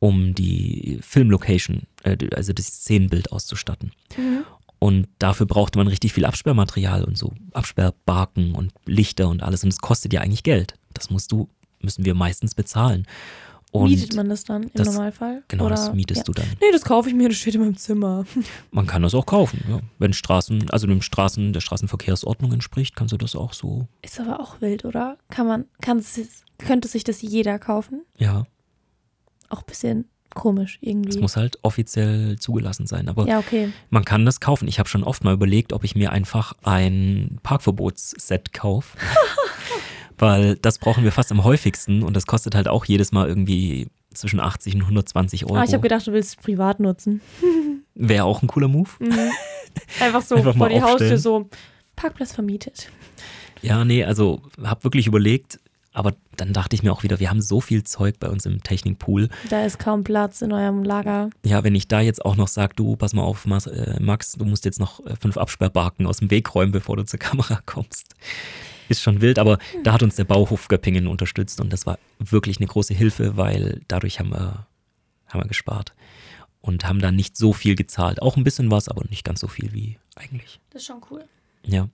[0.00, 3.92] um die Filmlocation, äh, also das Szenenbild auszustatten.
[4.16, 4.44] Mhm.
[4.80, 9.62] Und dafür brauchte man richtig viel Absperrmaterial und so Absperrbarken und Lichter und alles.
[9.62, 10.74] Und es kostet ja eigentlich Geld.
[10.92, 11.48] Das musst du,
[11.80, 13.06] müssen wir meistens bezahlen.
[13.72, 15.42] Und Mietet man das dann im das- Normalfall?
[15.48, 16.24] Genau, Oder, das mietest ja.
[16.24, 16.46] du dann.
[16.60, 18.26] Nee, das kaufe ich mir, das steht in meinem Zimmer.
[18.70, 19.80] Man kann das auch kaufen, ja.
[19.98, 24.40] Wenn Straßen, also dem Straßen, der Straßenverkehrsordnung entspricht, kannst du das auch so, Ist aber
[24.40, 25.16] auch wild, oder?
[25.30, 26.04] Kann man, kann
[26.58, 28.02] könnte sich das jeder kaufen?
[28.18, 28.44] ja.
[29.48, 31.10] Auch ein bisschen komisch irgendwie.
[31.10, 33.08] Es muss halt offiziell zugelassen sein.
[33.08, 33.70] Aber ja, okay.
[33.90, 34.66] man kann das kaufen.
[34.66, 38.96] Ich habe schon oft mal überlegt, ob ich mir einfach ein Parkverbotsset kaufe.
[40.22, 43.88] Weil das brauchen wir fast am häufigsten und das kostet halt auch jedes Mal irgendwie
[44.14, 45.56] zwischen 80 und 120 Euro.
[45.56, 47.20] Ah, ich habe gedacht, du willst es privat nutzen.
[47.96, 48.88] Wäre auch ein cooler Move.
[49.00, 49.18] Mhm.
[50.00, 51.18] Einfach so Einfach vor die Haustür aufstellen.
[51.18, 51.48] so
[51.96, 52.88] Parkplatz vermietet.
[53.62, 55.58] Ja, nee, also habe wirklich überlegt,
[55.92, 58.62] aber dann dachte ich mir auch wieder, wir haben so viel Zeug bei uns im
[58.62, 59.28] Technikpool.
[59.50, 61.30] Da ist kaum Platz in eurem Lager.
[61.44, 64.44] Ja, wenn ich da jetzt auch noch sage, du, pass mal auf, äh, Max, du
[64.44, 68.14] musst jetzt noch äh, fünf Absperrbarken aus dem Weg räumen, bevor du zur Kamera kommst.
[68.92, 72.58] Ist schon wild, aber da hat uns der Bauhof Göppingen unterstützt und das war wirklich
[72.58, 74.66] eine große Hilfe, weil dadurch haben wir,
[75.28, 75.94] haben wir gespart
[76.60, 78.20] und haben da nicht so viel gezahlt.
[78.20, 80.60] Auch ein bisschen was, aber nicht ganz so viel wie eigentlich.
[80.68, 81.24] Das ist schon cool.
[81.64, 81.88] Ja,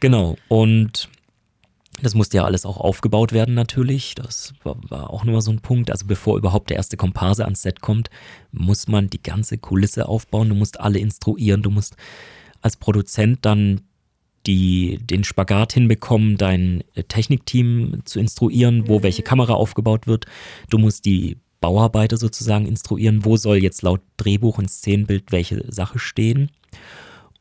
[0.00, 0.36] genau.
[0.48, 1.08] Und
[2.00, 4.16] das musste ja alles auch aufgebaut werden natürlich.
[4.16, 5.88] Das war, war auch nur so ein Punkt.
[5.88, 8.10] Also bevor überhaupt der erste Komparse ans Set kommt,
[8.50, 10.48] muss man die ganze Kulisse aufbauen.
[10.48, 11.62] Du musst alle instruieren.
[11.62, 11.94] Du musst
[12.60, 13.82] als Produzent dann
[14.46, 20.26] die, den Spagat hinbekommen, dein äh, Technikteam zu instruieren, wo welche Kamera aufgebaut wird.
[20.68, 25.98] Du musst die Bauarbeiter sozusagen instruieren, wo soll jetzt laut Drehbuch und Szenenbild welche Sache
[25.98, 26.50] stehen.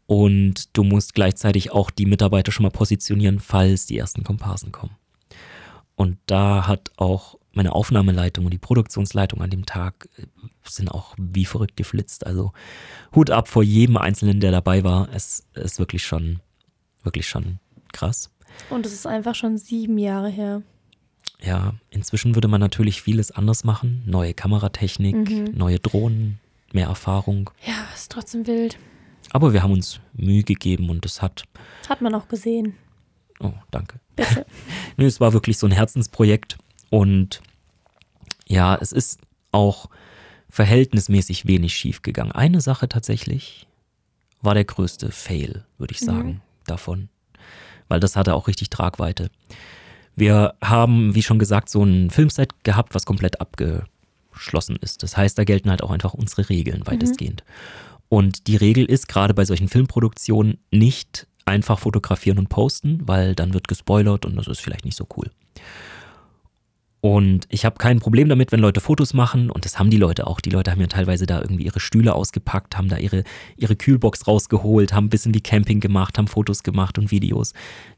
[0.05, 4.95] Und du musst gleichzeitig auch die Mitarbeiter schon mal positionieren, falls die ersten Komparsen kommen.
[5.95, 10.25] Und da hat auch meine Aufnahmeleitung und die Produktionsleitung an dem Tag äh,
[10.63, 12.25] sind auch wie verrückt geflitzt.
[12.25, 12.53] Also
[13.15, 15.09] Hut ab vor jedem Einzelnen, der dabei war.
[15.13, 16.39] Es ist wirklich schon,
[17.03, 17.59] wirklich schon
[17.93, 18.29] krass.
[18.69, 20.61] Und es ist einfach schon sieben Jahre her.
[21.41, 24.03] Ja, inzwischen würde man natürlich vieles anders machen.
[24.05, 25.45] Neue Kameratechnik, Mhm.
[25.53, 26.39] neue Drohnen,
[26.71, 27.49] mehr Erfahrung.
[27.65, 28.77] Ja, ist trotzdem wild.
[29.31, 31.43] Aber wir haben uns Mühe gegeben und es hat,
[31.89, 32.75] Hat man auch gesehen.
[33.39, 33.99] oh, danke.
[34.15, 34.45] Bitte.
[34.97, 36.57] Nee, es war wirklich so ein Herzensprojekt
[36.89, 37.41] und
[38.47, 39.19] ja, es ist
[39.53, 39.89] auch
[40.49, 42.33] verhältnismäßig wenig schief gegangen.
[42.33, 43.67] Eine Sache tatsächlich
[44.41, 46.41] war der größte Fail, würde ich sagen,
[46.71, 47.09] davon,
[47.87, 49.29] weil das hatte auch richtig Tragweite.
[50.15, 55.03] Wir haben, wie schon gesagt, so ein Filmset gehabt, was komplett abgeschlossen ist.
[55.03, 57.43] Das heißt, da gelten halt auch einfach unsere Regeln weitestgehend.
[58.09, 63.53] Und die Regel ist gerade bei solchen Filmproduktionen nicht einfach fotografieren und posten, weil dann
[63.53, 65.31] wird gespoilert und das ist vielleicht nicht so cool.
[67.01, 70.27] Und ich habe kein Problem damit, wenn Leute Fotos machen und das haben die Leute
[70.27, 70.39] auch.
[70.39, 73.23] Die Leute haben ja teilweise da irgendwie ihre Stühle ausgepackt, haben da ihre,
[73.57, 77.53] ihre Kühlbox rausgeholt, haben ein bisschen wie Camping gemacht, haben Fotos gemacht und Videos.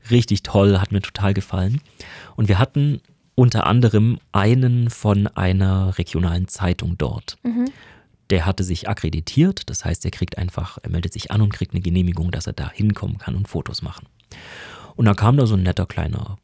[0.10, 1.82] Richtig toll, hat mir total gefallen.
[2.38, 3.02] Und wir hatten
[3.36, 7.38] unter anderem einen von einer regionalen Zeitung dort.
[8.30, 11.74] Der hatte sich akkreditiert, das heißt, er kriegt einfach, er meldet sich an und kriegt
[11.74, 14.08] eine Genehmigung, dass er da hinkommen kann und Fotos machen.
[14.96, 16.38] Und dann kam da so ein netter kleiner,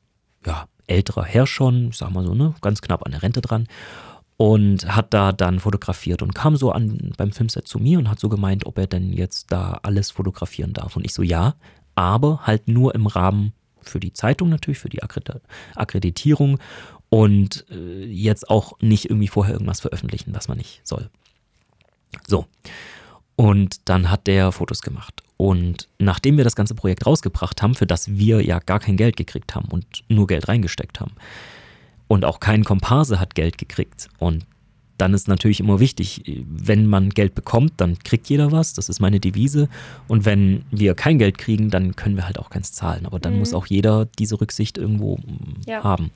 [0.45, 3.67] ja, älterer Herr schon, ich sag mal so, ne, ganz knapp an der Rente dran
[4.37, 8.19] und hat da dann fotografiert und kam so an beim Filmset zu mir und hat
[8.19, 10.95] so gemeint, ob er denn jetzt da alles fotografieren darf.
[10.95, 11.55] Und ich so, ja,
[11.95, 15.41] aber halt nur im Rahmen für die Zeitung natürlich, für die Akkredit
[15.75, 16.59] Akkreditierung
[17.09, 21.09] und äh, jetzt auch nicht irgendwie vorher irgendwas veröffentlichen, was man nicht soll.
[22.25, 22.45] So.
[23.35, 25.21] Und dann hat der Fotos gemacht.
[25.41, 29.15] Und nachdem wir das ganze Projekt rausgebracht haben, für das wir ja gar kein Geld
[29.15, 31.13] gekriegt haben und nur Geld reingesteckt haben,
[32.09, 34.09] und auch kein Komparse hat Geld gekriegt.
[34.17, 34.45] Und
[34.97, 38.73] dann ist natürlich immer wichtig, wenn man Geld bekommt, dann kriegt jeder was.
[38.73, 39.69] Das ist meine Devise.
[40.09, 43.05] Und wenn wir kein Geld kriegen, dann können wir halt auch keins zahlen.
[43.05, 43.39] Aber dann Mhm.
[43.39, 45.83] muss auch jeder diese Rücksicht irgendwo mm, Ja.
[45.83, 46.11] haben.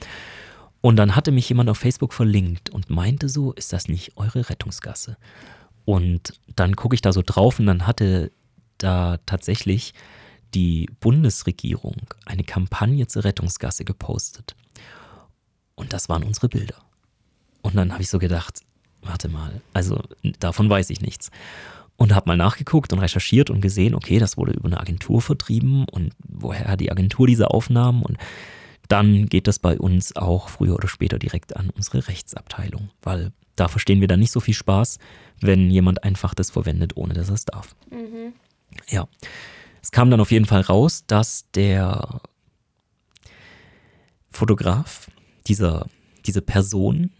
[0.82, 4.50] Und dann hatte mich jemand auf Facebook verlinkt und meinte so, ist das nicht eure
[4.50, 5.16] Rettungsgasse?
[5.86, 8.32] Und dann gucke ich da so drauf und dann hatte
[8.84, 9.94] da tatsächlich
[10.54, 14.56] die Bundesregierung eine Kampagne zur Rettungsgasse gepostet.
[15.76, 16.76] Und das waren unsere Bilder.
[17.62, 18.62] Und dann habe ich so gedacht,
[19.02, 20.02] warte mal, also
[20.40, 21.32] davon weiß ich nichts.
[21.96, 25.86] Und habe mal nachgeguckt und recherchiert und gesehen, okay, das wurde über eine Agentur vertrieben
[25.86, 28.18] und woher hat die Agentur diese Aufnahmen und
[28.90, 33.68] dann geht das bei uns auch früher oder später direkt an unsere Rechtsabteilung, weil da
[33.68, 35.00] verstehen wir dann nicht so viel Spaß,
[35.40, 37.76] wenn jemand einfach das verwendet, ohne dass er es darf.
[38.90, 39.08] Ja,
[39.82, 42.22] es kam dann auf jeden Fall raus, dass der
[44.32, 45.08] Fotograf,
[45.48, 45.88] dieser,
[46.26, 47.12] diese Person,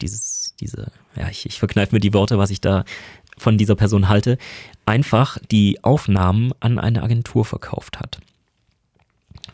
[0.00, 2.84] dieses, diese, ja, ich, ich verkneife mir die Worte, was ich da
[3.36, 4.38] von dieser Person halte,
[4.86, 8.20] einfach die Aufnahmen an eine Agentur verkauft hat.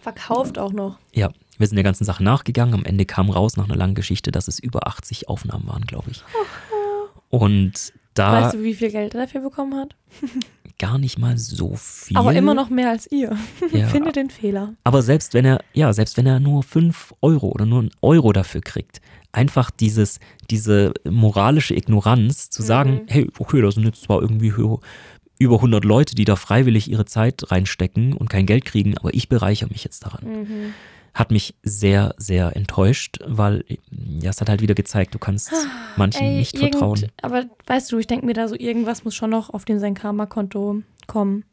[0.00, 0.98] Verkauft auch noch.
[1.12, 2.74] Ja, wir sind der ganzen Sache nachgegangen.
[2.74, 6.10] Am Ende kam raus nach einer langen Geschichte, dass es über 80 Aufnahmen waren, glaube
[6.10, 6.24] ich.
[7.30, 9.94] Und da Weißt du, wie viel Geld er dafür bekommen hat?
[10.78, 12.16] gar nicht mal so viel.
[12.16, 13.36] Aber immer noch mehr als ihr.
[13.72, 13.86] Ja.
[13.88, 14.74] Finde den Fehler.
[14.84, 18.32] Aber selbst wenn er, ja, selbst wenn er nur 5 Euro oder nur einen Euro
[18.32, 19.00] dafür kriegt,
[19.32, 20.18] einfach dieses,
[20.50, 23.06] diese moralische Ignoranz zu sagen, Mhm.
[23.08, 24.52] hey, okay, da sind jetzt zwar irgendwie
[25.38, 29.28] über 100 Leute, die da freiwillig ihre Zeit reinstecken und kein Geld kriegen, aber ich
[29.28, 30.24] bereichere mich jetzt daran.
[30.24, 30.74] Mhm.
[31.14, 33.64] Hat mich sehr, sehr enttäuscht, weil
[34.20, 35.52] ja, es hat halt wieder gezeigt, du kannst
[35.96, 37.06] manchen Ey, nicht irgend- vertrauen.
[37.22, 39.94] Aber weißt du, ich denke mir da so, irgendwas muss schon noch auf dem sein
[39.94, 41.44] Karma-Konto kommen.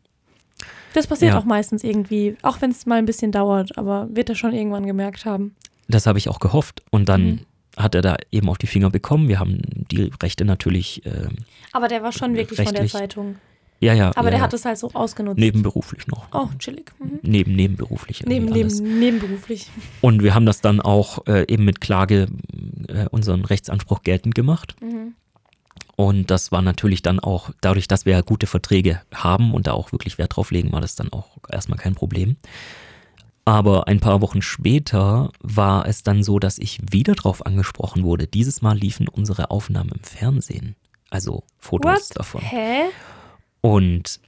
[0.93, 1.39] Das passiert Ja.
[1.39, 4.85] auch meistens irgendwie, auch wenn es mal ein bisschen dauert, aber wird er schon irgendwann
[4.85, 5.55] gemerkt haben.
[5.87, 6.81] Das habe ich auch gehofft.
[6.89, 7.39] Und dann Mhm.
[7.77, 9.27] hat er da eben auf die Finger bekommen.
[9.29, 9.59] Wir haben
[9.91, 11.35] die Rechte natürlich, ähm,
[11.71, 12.87] Aber der war schon wirklich von der.
[12.87, 13.35] Zeitung.
[13.81, 14.11] Ja, ja.
[14.15, 15.39] Aber ja, der ja, hat es halt so ausgenutzt.
[15.39, 16.27] nebenberuflich noch.
[16.31, 16.91] Oh, chillig.
[16.99, 17.19] Mhm.
[17.23, 18.23] Neben, nebenberuflich.
[18.25, 19.67] Neben, neben, nebenberuflich.
[20.01, 22.27] Und wir haben das dann auch äh, eben mit Klage
[22.87, 24.75] äh, unseren Rechtsanspruch geltend gemacht.
[24.81, 25.15] Mhm.
[25.95, 29.91] Und das war natürlich dann auch, dadurch, dass wir gute Verträge haben und da auch
[29.91, 32.37] wirklich Wert drauf legen, war das dann auch erstmal kein Problem.
[33.45, 38.27] Aber ein paar Wochen später war es dann so, dass ich wieder drauf angesprochen wurde.
[38.27, 40.75] Dieses Mal liefen unsere Aufnahmen im Fernsehen.
[41.09, 42.17] Also Fotos What?
[42.17, 42.41] davon.
[42.41, 42.83] Hä?
[43.61, 44.19] Und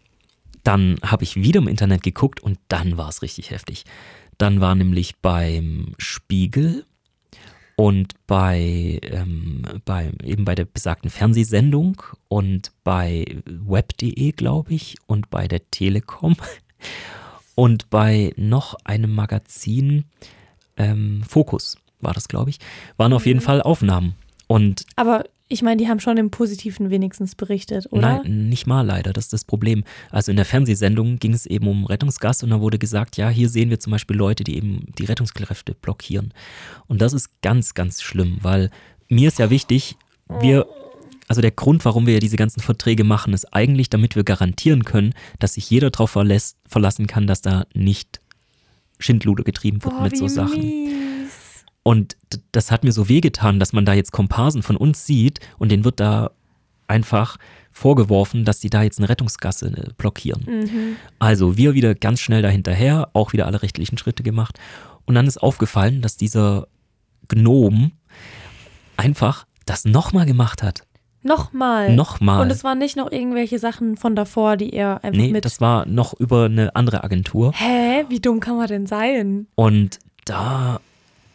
[0.63, 3.83] dann habe ich wieder im Internet geguckt und dann war es richtig heftig.
[4.37, 6.85] Dann war nämlich beim Spiegel
[7.75, 15.29] und bei, ähm, bei eben bei der besagten Fernsehsendung und bei web.de, glaube ich, und
[15.29, 16.35] bei der Telekom
[17.55, 20.05] und bei noch einem Magazin,
[20.77, 22.59] ähm, Fokus war das, glaube ich,
[22.97, 23.43] waren auf jeden Mhm.
[23.43, 24.15] Fall Aufnahmen.
[24.47, 28.23] Und Aber ich meine, die haben schon im Positiven wenigstens berichtet, oder?
[28.23, 29.83] Nein, nicht mal leider, das ist das Problem.
[30.09, 33.47] Also in der Fernsehsendung ging es eben um Rettungsgas und da wurde gesagt, ja, hier
[33.49, 36.33] sehen wir zum Beispiel Leute, die eben die Rettungskräfte blockieren.
[36.87, 38.71] Und das ist ganz, ganz schlimm, weil
[39.09, 39.95] mir ist ja wichtig,
[40.41, 40.65] wir,
[41.27, 44.83] also der Grund, warum wir ja diese ganzen Verträge machen, ist eigentlich, damit wir garantieren
[44.85, 48.21] können, dass sich jeder darauf verlassen kann, dass da nicht
[48.97, 50.59] Schindluder getrieben wird Boah, mit so Sachen.
[50.61, 51.12] mies.
[51.83, 52.15] Und
[52.53, 55.83] das hat mir so wehgetan, dass man da jetzt Komparsen von uns sieht und denen
[55.83, 56.31] wird da
[56.87, 57.37] einfach
[57.71, 60.43] vorgeworfen, dass die da jetzt eine Rettungsgasse äh, blockieren.
[60.47, 60.95] Mhm.
[61.19, 64.59] Also wir wieder ganz schnell dahinterher, auch wieder alle rechtlichen Schritte gemacht.
[65.05, 66.67] Und dann ist aufgefallen, dass dieser
[67.27, 67.91] Gnom
[68.97, 70.83] einfach das nochmal gemacht hat.
[71.23, 71.95] Nochmal.
[71.95, 72.41] Nochmal.
[72.41, 75.45] Und es waren nicht noch irgendwelche Sachen von davor, die er einfach Nee, mit.
[75.45, 77.53] das war noch über eine andere Agentur.
[77.55, 78.03] Hä?
[78.09, 79.47] Wie dumm kann man denn sein?
[79.55, 80.81] Und da,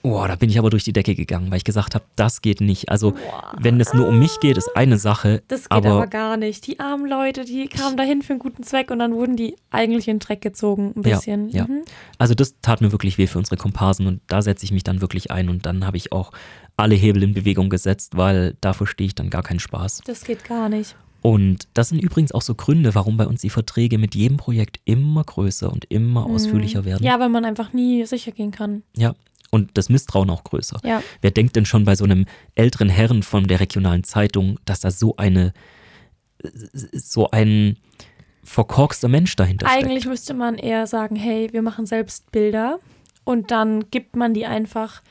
[0.03, 2.61] oh, da bin ich aber durch die Decke gegangen, weil ich gesagt habe, das geht
[2.61, 2.89] nicht.
[2.91, 3.15] Also
[3.61, 5.43] wenn es nur um mich geht, ist eine Sache.
[5.49, 6.67] Das geht aber, aber gar nicht.
[6.67, 10.09] Die armen Leute, die kamen dahin für einen guten Zweck und dann wurden die eigentlich
[10.09, 11.49] in den Dreck gezogen, ein Ja, bisschen.
[11.51, 11.65] ja.
[11.67, 11.83] Mhm.
[12.19, 15.01] Also das tat mir wirklich weh für unsere Komparsen und da setze ich mich dann
[15.01, 16.33] wirklich ein und dann habe ich auch
[16.77, 20.03] alle Hebel in Bewegung gesetzt, weil da verstehe ich dann gar keinen Spaß.
[20.07, 20.95] Das geht gar nicht.
[21.21, 24.79] Und das sind übrigens auch so Gründe, warum bei uns die Verträge mit jedem Projekt
[24.85, 27.03] immer größer und immer ausführlicher werden.
[27.03, 27.09] Mhm.
[27.09, 28.83] Ja, weil man einfach nie sicher gehen kann.
[28.97, 29.15] ja.
[29.51, 30.79] Und das Misstrauen auch größer.
[30.85, 31.03] Ja.
[31.23, 34.91] Wer denkt denn schon bei so einem älteren Herrn von der regionalen Zeitung, dass da
[34.91, 35.53] so eine
[36.93, 37.77] so ein
[38.45, 40.09] verkorkster Mensch dahinter Eigentlich steckt?
[40.09, 42.79] müsste man eher sagen, hey, wir machen selbst Bilder
[43.25, 45.03] und dann gibt man die einfach,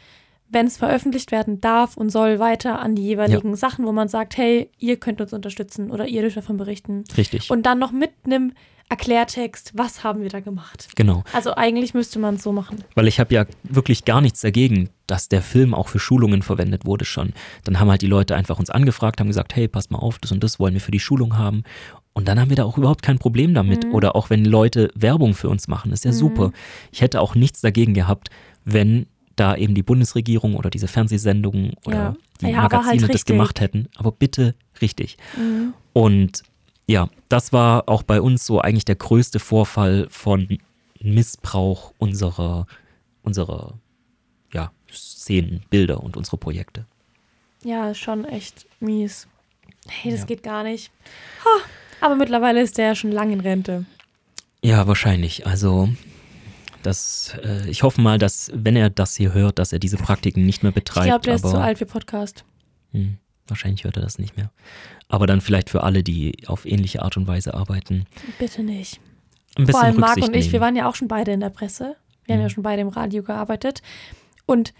[0.49, 4.37] wenn es veröffentlicht werden darf und soll, weiter an die jeweiligen Sachen, wo man sagt,
[4.37, 7.03] hey, ihr könnt uns unterstützen oder ihr dürft davon berichten.
[7.15, 7.51] Richtig.
[7.51, 8.53] Und dann noch mit einem
[8.89, 10.87] Erklärtext, was haben wir da gemacht.
[10.95, 11.23] genau.
[11.33, 12.83] Also eigentlich müsste man es so machen.
[12.95, 16.85] Weil ich habe ja wirklich gar nichts dagegen, dass der Film auch für Schulungen verwendet
[16.85, 17.33] wurde schon.
[17.65, 20.31] Dann haben halt die Leute einfach uns angefragt, haben gesagt, hey, passt mal auf, das
[20.31, 21.63] und das wollen wir für die Schulung haben.
[22.13, 23.85] Und dann haben wir da auch überhaupt kein Problem damit.
[23.85, 23.93] Mhm.
[23.93, 26.51] Oder auch wenn Leute Werbung für uns machen, ist ja super.
[26.91, 28.29] Ich hätte auch nichts dagegen gehabt,
[28.65, 32.15] wenn da eben die Bundesregierung oder diese Fernsehsendungen oder Ja.
[32.41, 33.87] die Ja, aber halt Magazine das gemacht hätten.
[33.97, 35.17] Aber bitte richtig.
[35.37, 35.73] Mhm.
[35.93, 36.41] Und
[36.87, 40.57] ja, das war auch bei uns so eigentlich der größte Vorfall von
[41.01, 42.65] Missbrauch unserer,
[43.23, 43.73] unserer
[44.53, 46.85] ja, Szenen, Bilder und unsere Projekte.
[47.63, 49.27] Ja, schon echt mies.
[49.87, 50.25] Hey, das Ja.
[50.27, 50.91] geht gar nicht.
[51.43, 53.85] Ha, aber mittlerweile ist der ja schon lange in Rente.
[54.63, 55.45] Ja, wahrscheinlich.
[55.45, 55.89] Also,
[56.83, 60.45] das, äh, ich hoffe mal, dass, wenn er das hier hört, dass er diese Praktiken
[60.45, 61.07] nicht mehr Ich betreibt.
[61.07, 62.43] glaube, der ist zu alt für Podcast.
[62.91, 63.17] Hm,
[63.49, 64.51] wahrscheinlich hört er das nicht mehr.
[65.09, 68.05] Aber dann vielleicht für alle, die auf ähnliche Art und Weise arbeiten,
[68.39, 68.99] Bitte nicht.
[69.57, 70.61] ein bisschen Vor allem Marc Rücksicht und ich, wir nehmen.
[70.61, 71.95] waren ja auch schon beide in der Presse.
[72.25, 72.45] Wir haben Mhm.
[72.45, 73.81] ja schon beide im Radio gearbeitet.
[74.45, 74.73] Und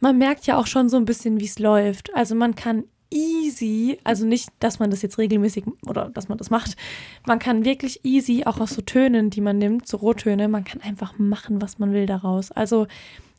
[0.00, 2.14] man merkt ja auch schon so ein bisschen, wie es läuft.
[2.14, 6.48] Also man kann easy, also nicht, dass man das jetzt regelmäßig oder dass man das
[6.50, 6.76] macht,
[7.26, 10.80] man kann wirklich easy auch aus so Tönen, die man nimmt, so Rottöne, man kann
[10.80, 12.50] einfach machen, was man will daraus.
[12.52, 12.86] Also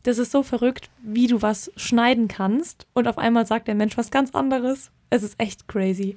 [0.04, 3.98] das ist so verrückt, wie du was schneiden kannst und auf einmal sagt der Mensch
[3.98, 4.92] was ganz anderes.
[5.10, 6.16] Es ist echt crazy.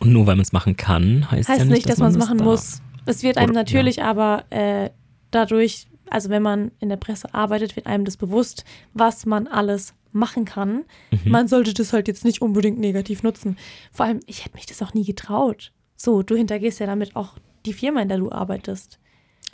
[0.00, 2.18] Und nur weil man es machen kann, heißt, heißt ja nicht, dass, dass man es
[2.18, 2.46] machen darf.
[2.46, 2.82] muss.
[3.06, 4.04] Es wird einem Oder, natürlich ja.
[4.04, 4.90] aber äh,
[5.30, 8.64] dadurch, also wenn man in der Presse arbeitet, wird einem das bewusst,
[8.94, 10.84] was man alles machen kann.
[11.10, 11.30] Mhm.
[11.30, 13.56] Man sollte das halt jetzt nicht unbedingt negativ nutzen.
[13.92, 15.72] Vor allem, ich hätte mich das auch nie getraut.
[15.96, 18.98] So, du hintergehst ja damit auch die Firma, in der du arbeitest.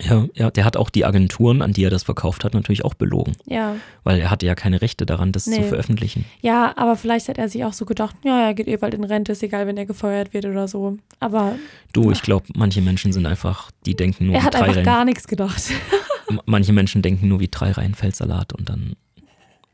[0.01, 2.95] Ja, ja, der hat auch die Agenturen, an die er das verkauft hat, natürlich auch
[2.95, 3.33] belogen.
[3.47, 3.77] Ja.
[4.05, 5.57] Weil er hatte ja keine Rechte daran, das nee.
[5.57, 6.25] zu veröffentlichen.
[6.41, 9.03] Ja, aber vielleicht hat er sich auch so gedacht, ja, er geht eh bald in
[9.03, 10.99] Rente, ist egal, wenn er gefeuert wird oder so.
[11.19, 11.57] Aber.
[11.93, 14.37] Du, ich glaube, manche Menschen sind einfach, die denken nur.
[14.37, 15.63] Er hat einfach Reihen, gar nichts gedacht.
[16.47, 18.95] manche Menschen denken nur wie drei Reihen Feldsalat und dann,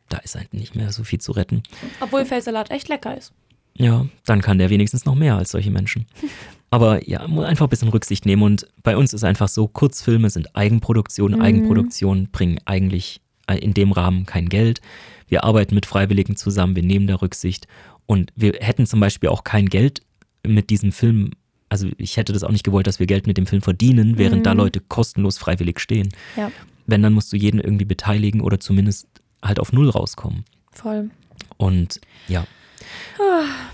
[0.08, 1.62] da ist halt nicht mehr so viel zu retten.
[2.00, 3.34] Obwohl Feldsalat echt lecker ist.
[3.76, 6.06] Ja, dann kann der wenigstens noch mehr als solche Menschen.
[6.74, 8.42] Aber ja, muss einfach ein bisschen Rücksicht nehmen.
[8.42, 11.34] Und bei uns ist einfach so, Kurzfilme sind Eigenproduktion.
[11.34, 11.40] Mhm.
[11.40, 14.80] Eigenproduktion bringen eigentlich äh, in dem Rahmen kein Geld.
[15.28, 17.68] Wir arbeiten mit Freiwilligen zusammen, wir nehmen da Rücksicht.
[18.06, 20.02] Und wir hätten zum Beispiel auch kein Geld
[20.44, 21.30] mit diesem Film.
[21.68, 24.38] Also ich hätte das auch nicht gewollt, dass wir Geld mit dem Film verdienen, während
[24.40, 24.42] mhm.
[24.42, 26.08] da Leute kostenlos freiwillig stehen.
[26.36, 26.50] Ja.
[26.88, 29.06] Wenn, dann musst du jeden irgendwie beteiligen oder zumindest
[29.44, 30.44] halt auf Null rauskommen.
[30.72, 31.10] Voll.
[31.56, 32.44] Und ja,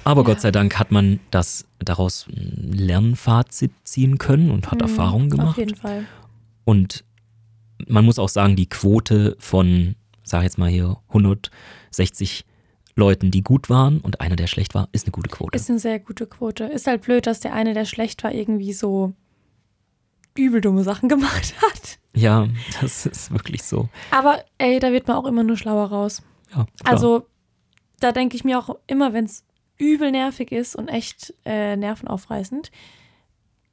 [0.05, 0.27] aber ja.
[0.27, 5.31] Gott sei Dank hat man das daraus ein Lernfazit ziehen können und hat mhm, Erfahrungen
[5.31, 5.51] gemacht.
[5.51, 6.07] Auf jeden Fall.
[6.65, 7.05] Und
[7.89, 12.45] man muss auch sagen, die Quote von, sag jetzt mal hier, 160
[12.97, 15.57] Leuten, die gut waren und einer, der schlecht war, ist eine gute Quote.
[15.57, 16.65] Ist eine sehr gute Quote.
[16.65, 19.15] Ist halt blöd, dass der eine, der schlecht war, irgendwie so
[20.37, 21.99] übel dumme Sachen gemacht hat.
[22.15, 22.49] Ja,
[22.81, 23.89] das ist wirklich so.
[24.11, 26.23] Aber ey, da wird man auch immer nur schlauer raus.
[26.51, 26.67] Ja, klar.
[26.85, 27.27] Also
[28.01, 29.45] da denke ich mir auch immer, wenn es
[29.79, 32.71] übel nervig ist und echt äh, nervenaufreißend,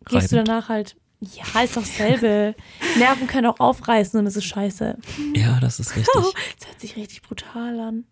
[0.05, 0.09] Reibend.
[0.09, 2.55] gehst du danach halt, ja, ist doch selbe.
[2.97, 4.97] Nerven können auch aufreißen und es ist scheiße.
[5.33, 6.13] Ja, das ist richtig.
[6.13, 8.05] das hört sich richtig brutal an.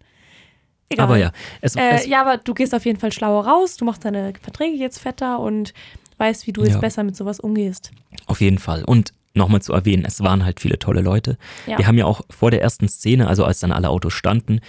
[0.90, 1.06] Egal.
[1.06, 1.32] Aber ja.
[1.62, 4.34] Es, äh, es, ja, aber du gehst auf jeden Fall schlauer raus, du machst deine
[4.42, 5.74] Verträge jetzt fetter und
[6.18, 7.92] weißt, wie du jetzt besser mit sowas umgehst.
[8.28, 8.84] Auf jeden Fall.
[8.84, 11.38] Und nochmal zu erwähnen, es waren halt viele tolle Leute.
[11.68, 11.78] Ja.
[11.78, 14.62] Wir haben ja auch vor der ersten Szene, also als dann alle Autos standen,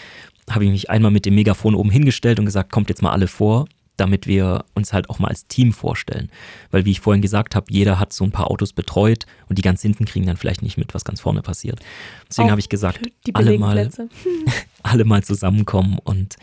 [0.51, 3.27] habe ich mich einmal mit dem Megafon oben hingestellt und gesagt, kommt jetzt mal alle
[3.27, 3.67] vor,
[3.97, 6.31] damit wir uns halt auch mal als Team vorstellen.
[6.71, 9.63] Weil, wie ich vorhin gesagt habe, jeder hat so ein paar Autos betreut und die
[9.63, 11.81] ganz hinten kriegen dann vielleicht nicht mit, was ganz vorne passiert.
[12.29, 13.01] Deswegen habe ich gesagt,
[13.33, 13.91] alle mal,
[14.83, 16.37] alle mal zusammenkommen und,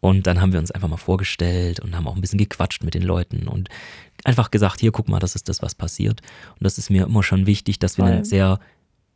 [0.00, 2.94] und dann haben wir uns einfach mal vorgestellt und haben auch ein bisschen gequatscht mit
[2.94, 3.68] den Leuten und
[4.24, 6.20] einfach gesagt, hier, guck mal, das ist das, was passiert.
[6.52, 8.58] Und das ist mir immer schon wichtig, dass wir einen sehr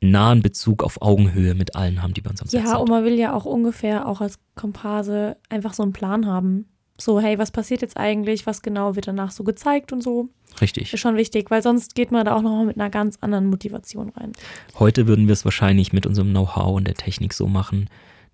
[0.02, 2.74] nahen Bezug auf Augenhöhe mit allen haben, die bei uns am Set ja, sind.
[2.74, 6.66] Ja, und man will ja auch ungefähr auch als Komparse einfach so einen Plan haben.
[7.00, 8.46] So, hey, was passiert jetzt eigentlich?
[8.46, 10.28] Was genau wird danach so gezeigt und so?
[10.60, 10.92] Richtig.
[10.92, 14.10] Ist schon wichtig, weil sonst geht man da auch noch mit einer ganz anderen Motivation
[14.10, 14.32] rein.
[14.78, 17.88] Heute würden wir es wahrscheinlich mit unserem Know-how und der Technik so machen,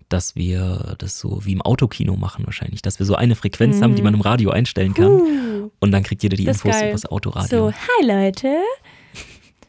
[0.09, 3.83] dass wir das so wie im Autokino machen wahrscheinlich, dass wir so eine Frequenz mm.
[3.83, 6.91] haben, die man im Radio einstellen kann uh, und dann kriegt jeder die Infos über
[6.91, 7.47] das Autoradio.
[7.47, 8.57] So, hi Leute,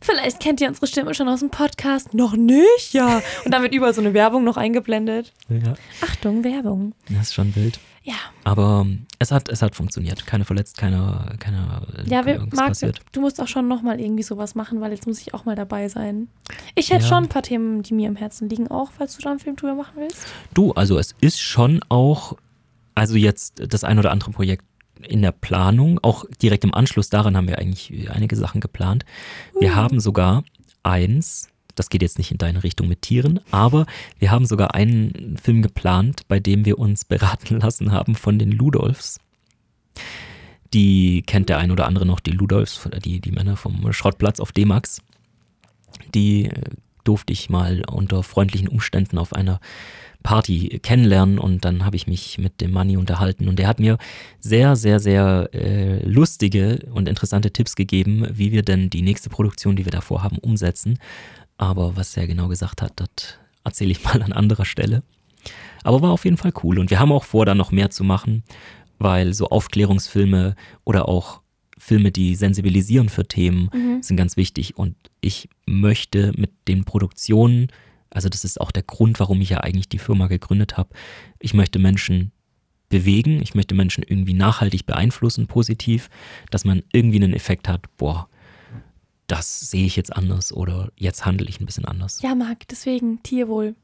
[0.00, 2.14] Vielleicht kennt ihr unsere Stimme schon aus dem Podcast.
[2.14, 2.92] Noch nicht?
[2.92, 3.22] Ja.
[3.44, 5.32] Und dann wird überall so eine Werbung noch eingeblendet.
[5.48, 5.74] Ja.
[6.00, 6.94] Achtung, Werbung.
[7.08, 7.78] Das ist schon wild.
[8.02, 8.14] Ja.
[8.44, 10.26] Aber ähm, es hat, es hat funktioniert.
[10.26, 13.00] Keine verletzt, keine, keine Ja, wir, Marc, passiert.
[13.12, 15.88] du musst auch schon nochmal irgendwie sowas machen, weil jetzt muss ich auch mal dabei
[15.88, 16.28] sein.
[16.74, 17.08] Ich hätte ja.
[17.08, 19.56] schon ein paar Themen, die mir im Herzen liegen, auch, falls du da einen Film
[19.56, 20.26] drüber machen willst.
[20.54, 22.38] Du, also es ist schon auch,
[22.94, 24.64] also jetzt das ein oder andere Projekt
[25.08, 25.98] in der Planung.
[26.02, 29.04] Auch direkt im Anschluss daran haben wir eigentlich einige Sachen geplant.
[29.58, 29.76] Wir mhm.
[29.76, 30.44] haben sogar
[30.82, 33.86] eins, das geht jetzt nicht in deine Richtung mit Tieren, aber
[34.18, 38.52] wir haben sogar einen Film geplant, bei dem wir uns beraten lassen haben von den
[38.52, 39.18] Ludolfs.
[40.72, 44.52] Die kennt der ein oder andere noch, die Ludolfs, die, die Männer vom Schrottplatz auf
[44.52, 45.02] D-Max.
[46.14, 46.52] Die äh,
[47.04, 49.60] durfte ich mal unter freundlichen Umständen auf einer
[50.22, 53.98] Party kennenlernen und dann habe ich mich mit dem Manni unterhalten und der hat mir
[54.38, 59.76] sehr, sehr, sehr äh, lustige und interessante Tipps gegeben, wie wir denn die nächste Produktion,
[59.76, 60.98] die wir davor haben, umsetzen.
[61.56, 65.02] Aber was er genau gesagt hat, das erzähle ich mal an anderer Stelle.
[65.82, 68.04] Aber war auf jeden Fall cool und wir haben auch vor, da noch mehr zu
[68.04, 68.44] machen,
[68.98, 70.54] weil so Aufklärungsfilme
[70.84, 71.40] oder auch
[71.78, 74.02] Filme, die sensibilisieren für Themen, mhm.
[74.02, 77.68] sind ganz wichtig und ich möchte mit den Produktionen
[78.10, 80.90] also das ist auch der Grund, warum ich ja eigentlich die Firma gegründet habe.
[81.38, 82.32] Ich möchte Menschen
[82.88, 86.10] bewegen, ich möchte Menschen irgendwie nachhaltig beeinflussen, positiv,
[86.50, 88.28] dass man irgendwie einen Effekt hat, boah,
[89.28, 92.20] das sehe ich jetzt anders oder jetzt handle ich ein bisschen anders.
[92.20, 93.76] Ja, Marc, deswegen Tierwohl.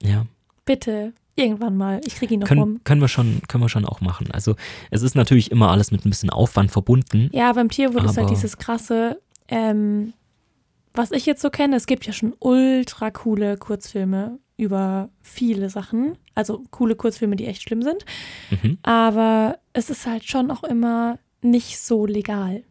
[0.00, 0.26] Ja.
[0.64, 1.12] Bitte.
[1.36, 2.00] Irgendwann mal.
[2.06, 2.80] Ich kriege ihn noch Können, rum.
[2.84, 4.30] können, wir schon, können wir schon auch machen.
[4.30, 4.54] Also
[4.92, 7.28] es ist natürlich immer alles mit ein bisschen Aufwand verbunden.
[7.32, 10.12] Ja, beim Tierwohl ist halt dieses krasse, ähm,
[10.94, 16.16] was ich jetzt so kenne, es gibt ja schon ultra coole Kurzfilme über viele Sachen.
[16.34, 18.04] Also coole Kurzfilme, die echt schlimm sind.
[18.50, 18.78] Mhm.
[18.82, 22.62] Aber es ist halt schon auch immer nicht so legal.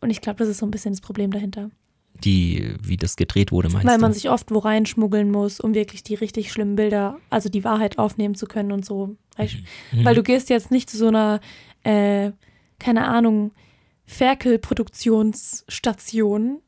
[0.00, 1.70] Und ich glaube, das ist so ein bisschen das Problem dahinter.
[2.24, 4.00] Die, wie das gedreht wurde, meinst Weil du?
[4.02, 7.98] man sich oft wo reinschmuggeln muss, um wirklich die richtig schlimmen Bilder, also die Wahrheit
[7.98, 9.16] aufnehmen zu können und so.
[9.36, 9.56] Weißt,
[9.92, 10.04] Mhm.
[10.04, 11.40] Weil du gehst jetzt nicht zu so einer,
[11.84, 12.30] äh,
[12.78, 13.52] keine Ahnung,
[14.06, 16.60] Ferkel-Produktionsstation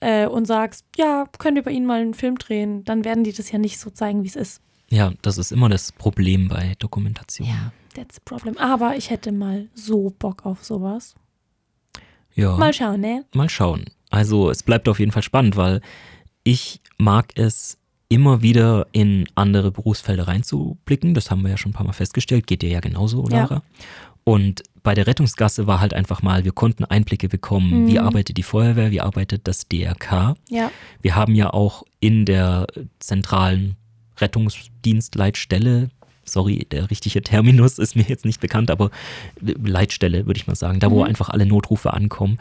[0.00, 3.32] äh, und sagst, ja, könnt ihr bei Ihnen mal einen Film drehen, dann werden die
[3.32, 4.60] das ja nicht so zeigen, wie es ist.
[4.90, 7.48] Ja, das ist immer das Problem bei Dokumentation.
[7.94, 8.58] That's the problem.
[8.58, 11.14] Aber ich hätte mal so Bock auf sowas.
[12.34, 12.56] Ja.
[12.56, 13.24] Mal schauen, ne?
[13.34, 13.84] Mal schauen.
[14.10, 15.80] Also es bleibt auf jeden Fall spannend, weil
[16.42, 17.78] ich mag es
[18.08, 21.14] immer wieder in andere Berufsfelder reinzublicken.
[21.14, 22.46] Das haben wir ja schon ein paar Mal festgestellt.
[22.46, 23.62] Geht dir ja genauso, Ja.
[24.24, 28.06] Und bei der Rettungsgasse war halt einfach mal, wir konnten Einblicke bekommen, wie Mhm.
[28.06, 30.34] arbeitet die Feuerwehr, wie arbeitet das DRK.
[30.50, 30.70] Ja.
[31.02, 32.66] Wir haben ja auch in der
[33.00, 33.76] zentralen
[34.18, 35.90] Rettungsdienstleitstelle,
[36.24, 38.90] sorry, der richtige Terminus ist mir jetzt nicht bekannt, aber
[39.40, 41.08] Leitstelle würde ich mal sagen, da wo Mhm.
[41.08, 42.38] einfach alle Notrufe ankommen,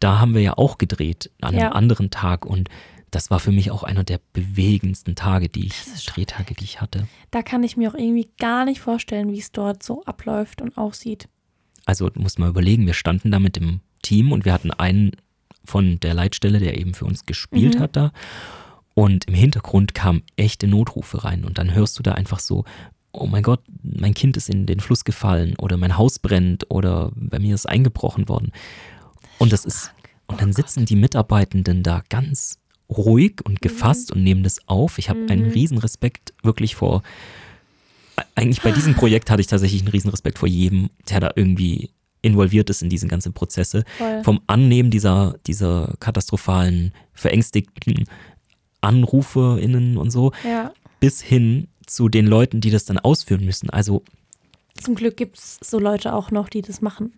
[0.00, 1.72] da haben wir ja auch gedreht an einem Ja.
[1.72, 2.68] anderen Tag und
[3.10, 5.74] das war für mich auch einer der bewegendsten Tage, die ich,
[6.06, 7.06] Drehtage, die ich hatte.
[7.30, 10.76] Da kann ich mir auch irgendwie gar nicht vorstellen, wie es dort so abläuft und
[10.78, 11.28] aussieht.
[11.86, 15.12] Also du musst mal überlegen, wir standen da mit dem Team und wir hatten einen
[15.64, 17.80] von der Leitstelle, der eben für uns gespielt Mhm.
[17.80, 18.12] hat da.
[18.94, 21.44] Und im Hintergrund kamen echte Notrufe rein.
[21.44, 22.64] Und dann hörst du da einfach so,
[23.12, 27.10] oh mein Gott, mein Kind ist in den Fluss gefallen oder mein Haus brennt oder
[27.14, 28.52] bei mir ist eingebrochen worden.
[29.38, 29.92] Und das ist,
[30.26, 32.58] und dann sitzen die Mitarbeitenden da ganz
[32.90, 34.98] ruhig und gefasst und nehmen das auf.
[34.98, 35.50] Ich habe einen Mhm.
[35.52, 37.02] riesen Respekt wirklich vor,
[38.34, 41.90] eigentlich bei diesem Projekt hatte ich tatsächlich einen riesen Respekt vor jedem, der da irgendwie
[42.22, 43.84] involviert ist in diesen ganzen Prozesse.
[43.96, 44.22] Voll.
[44.24, 48.04] Vom Annehmen dieser, dieser katastrophalen, verängstigten
[48.82, 50.72] AnruferInnen und so, Ja.
[51.00, 53.70] bis hin zu den Leuten, die das dann ausführen müssen.
[53.70, 54.02] Also
[54.74, 57.12] Zum Glück gibt es so Leute auch noch, die das machen.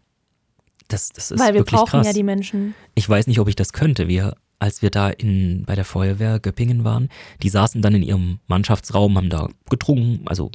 [0.89, 2.07] das, das ist Weil wir brauchen krass.
[2.07, 2.75] ja die Menschen.
[2.95, 4.09] Ich weiß nicht, ob ich das könnte.
[4.09, 7.09] Wir, als wir da in, bei der Feuerwehr Göppingen waren,
[7.43, 10.51] die saßen dann in ihrem Mannschaftsraum, haben da getrunken, also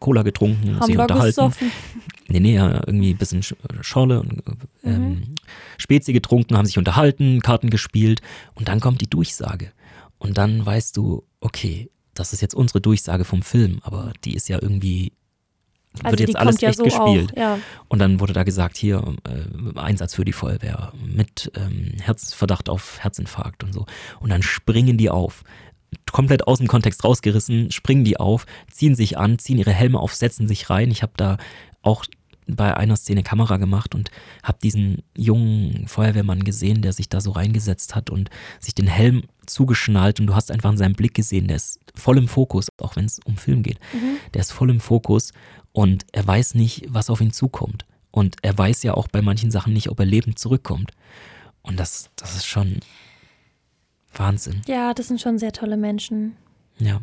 [0.00, 1.26] Cola getrunken, Haben sich unterhalten.
[1.28, 1.72] gesoffen.
[2.28, 4.42] Nee, nee, ja, irgendwie ein bisschen Sch- Schorle und
[4.84, 5.22] ähm,
[5.78, 8.20] Spezi getrunken, haben sich unterhalten, Karten gespielt
[8.54, 9.72] und dann kommt die Durchsage.
[10.18, 14.48] Und dann weißt du, okay, das ist jetzt unsere Durchsage vom Film, aber die ist
[14.50, 15.12] ja irgendwie,
[16.04, 17.32] Also wird jetzt alles kommt ja echt so gespielt.
[17.32, 17.36] auch.
[17.36, 17.58] Ja.
[17.88, 22.98] Und dann wurde da gesagt, hier, äh, Einsatz für die Feuerwehr mit ähm, Herzverdacht auf
[23.00, 23.86] Herzinfarkt und so.
[24.20, 25.44] Und dann springen die auf.
[26.12, 30.14] Komplett aus dem Kontext rausgerissen, springen die auf, ziehen sich an, ziehen ihre Helme auf,
[30.14, 30.90] setzen sich rein.
[30.90, 31.38] Ich habe da
[31.82, 32.04] auch
[32.48, 34.10] bei einer Szene Kamera gemacht und
[34.42, 39.24] habe diesen jungen Feuerwehrmann gesehen, der sich da so reingesetzt hat und sich den Helm
[39.46, 42.96] zugeschnallt und du hast einfach in seinem Blick gesehen, der ist voll im Fokus, auch
[42.96, 43.78] wenn es um Film geht.
[43.92, 44.18] Mhm.
[44.34, 45.32] Der ist voll im Fokus
[45.72, 47.84] und er weiß nicht, was auf ihn zukommt.
[48.10, 50.92] Und er weiß ja auch bei manchen Sachen nicht, ob er lebend zurückkommt.
[51.62, 52.80] Und das, das ist schon
[54.14, 54.62] Wahnsinn.
[54.66, 56.36] ja, das sind schon sehr tolle Menschen.
[56.78, 57.00] Ja.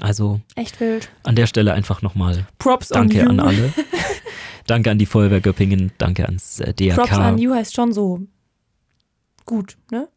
[0.00, 1.08] Also Echt wild.
[1.24, 3.72] an der Stelle einfach nochmal Props Danke an alle.
[4.66, 6.96] danke an die Feuerwehr Göppingen, danke ans äh, DRK.
[6.96, 8.20] Props on you heißt schon so
[9.46, 10.08] gut, ne?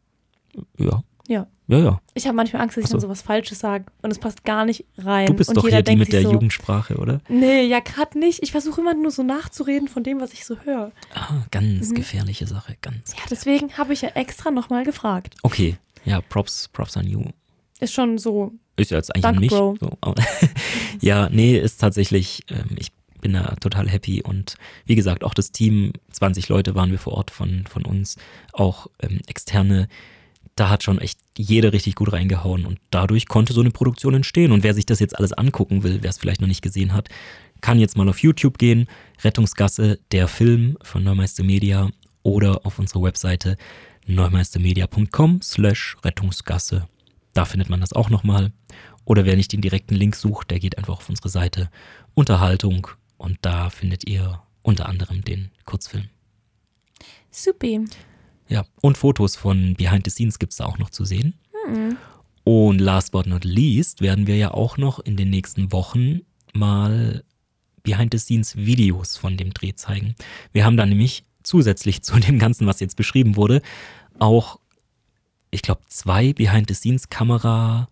[0.78, 1.02] Ja.
[1.28, 1.46] Ja.
[1.68, 2.00] Ja, ja.
[2.12, 2.94] Ich habe manchmal Angst, dass ich so.
[2.96, 5.26] dann sowas Falsches sage und es passt gar nicht rein.
[5.28, 7.20] Du bist und doch jeder hier die mit der so, Jugendsprache, oder?
[7.28, 8.42] Nee, ja, gerade nicht.
[8.42, 10.92] Ich versuche immer nur so nachzureden von dem, was ich so höre.
[11.14, 11.94] Ah, ganz Mhm.
[11.94, 13.12] gefährliche Sache, ganz.
[13.12, 15.36] Ja, deswegen habe ich ja extra nochmal gefragt.
[15.44, 17.24] Okay, ja, Props, Props an you.
[17.80, 18.52] Ist schon so.
[18.76, 19.50] Ist ja jetzt eigentlich Danke, an mich.
[19.50, 19.76] Bro.
[19.80, 20.14] So,
[21.00, 25.52] ja, nee, ist tatsächlich, ähm, ich bin da total happy und wie gesagt, auch das
[25.52, 28.16] Team, 20 Leute waren wir vor Ort von, von uns,
[28.52, 29.88] auch ähm, externe,
[30.56, 34.52] da hat schon echt jeder richtig gut reingehauen und dadurch konnte so eine Produktion entstehen.
[34.52, 37.08] Und wer sich das jetzt alles angucken will, wer es vielleicht noch nicht gesehen hat,
[37.62, 38.86] kann jetzt mal auf YouTube gehen,
[39.22, 41.88] Rettungsgasse, der Film von Neumeister Media
[42.22, 43.56] oder auf unserer Webseite
[44.06, 46.88] neumeistermedia.com slash Rettungsgasse.
[47.34, 48.52] Da findet man das auch nochmal.
[49.04, 51.70] Oder wer nicht den direkten Link sucht, der geht einfach auf unsere Seite
[52.14, 56.08] Unterhaltung und da findet ihr unter anderem den Kurzfilm.
[57.30, 57.80] Supi.
[58.48, 61.34] Ja, und Fotos von Behind the Scenes gibt es da auch noch zu sehen.
[61.66, 61.96] Hm.
[62.44, 66.20] Und last but not least werden wir ja auch noch in den nächsten Wochen
[66.52, 67.24] mal
[67.82, 70.14] Behind the Scenes Videos von dem Dreh zeigen.
[70.52, 73.62] Wir haben da nämlich zusätzlich zu dem Ganzen, was jetzt beschrieben wurde,
[74.18, 74.58] auch,
[75.52, 77.88] ich glaube, zwei Behind the Scenes Kamera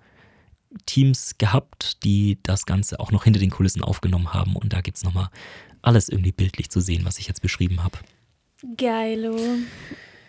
[0.87, 4.57] Teams gehabt, die das Ganze auch noch hinter den Kulissen aufgenommen haben.
[4.57, 5.29] Und da gibt es nochmal
[5.83, 7.99] alles irgendwie bildlich zu sehen, was ich jetzt beschrieben habe.
[8.77, 9.37] Geilo.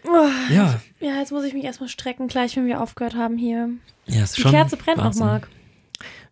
[0.04, 0.82] Oh, Ja.
[1.00, 3.70] Ja, jetzt muss ich mich erstmal strecken, gleich, wenn wir aufgehört haben hier.
[4.08, 5.20] Ja, ist Die schon Kerze brennt Wahnsinn.
[5.26, 5.50] noch, Marc.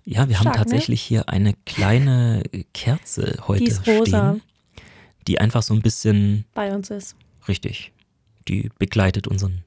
[0.05, 0.63] Ja, wir haben Stark, ne?
[0.63, 2.41] tatsächlich hier eine kleine
[2.73, 4.31] Kerze heute Die ist rosa.
[4.33, 4.41] stehen,
[5.27, 7.15] die einfach so ein bisschen Bei uns ist.
[7.47, 7.91] richtig,
[8.47, 9.63] die begleitet unseren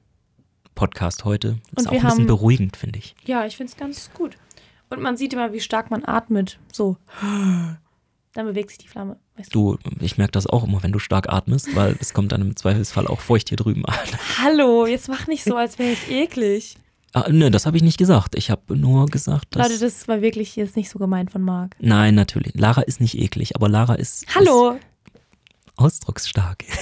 [0.75, 1.57] Podcast heute.
[1.75, 3.15] Ist auch ein bisschen haben- beruhigend, finde ich.
[3.25, 4.37] Ja, ich finde es ganz gut.
[4.89, 6.59] Und man sieht immer, wie stark man atmet.
[6.71, 6.97] So.
[7.21, 9.17] Dann bewegt sich die Flamme.
[9.37, 9.77] Weißt du?
[9.77, 12.55] Du, ich merke das auch immer, wenn du stark atmest, weil es kommt dann im
[12.55, 13.95] Zweifelsfall auch feucht hier drüben an.
[14.43, 16.75] Hallo, jetzt mach nicht so, als wäre ich eklig.
[17.13, 18.35] Ah, ne, das habe ich nicht gesagt.
[18.35, 19.67] Ich habe nur gesagt, dass.
[19.69, 21.75] Leute, das war wirklich jetzt nicht so gemeint von Marc.
[21.79, 22.53] Nein, natürlich.
[22.55, 24.79] Lara ist nicht eklig, aber Lara ist, Hallo.
[25.75, 26.63] Ausdrucksstark.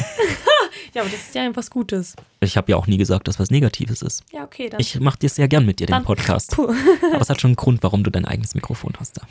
[0.93, 2.15] Ja, aber das ist ja was Gutes.
[2.41, 4.23] Ich habe ja auch nie gesagt, dass was Negatives ist.
[4.33, 4.79] Ja, okay, dann.
[4.81, 6.51] Ich mache dir sehr gern mit dir den Dann- Podcast.
[6.55, 6.63] Puh.
[7.13, 9.21] Aber es hat schon einen Grund, warum du dein eigenes Mikrofon hast da.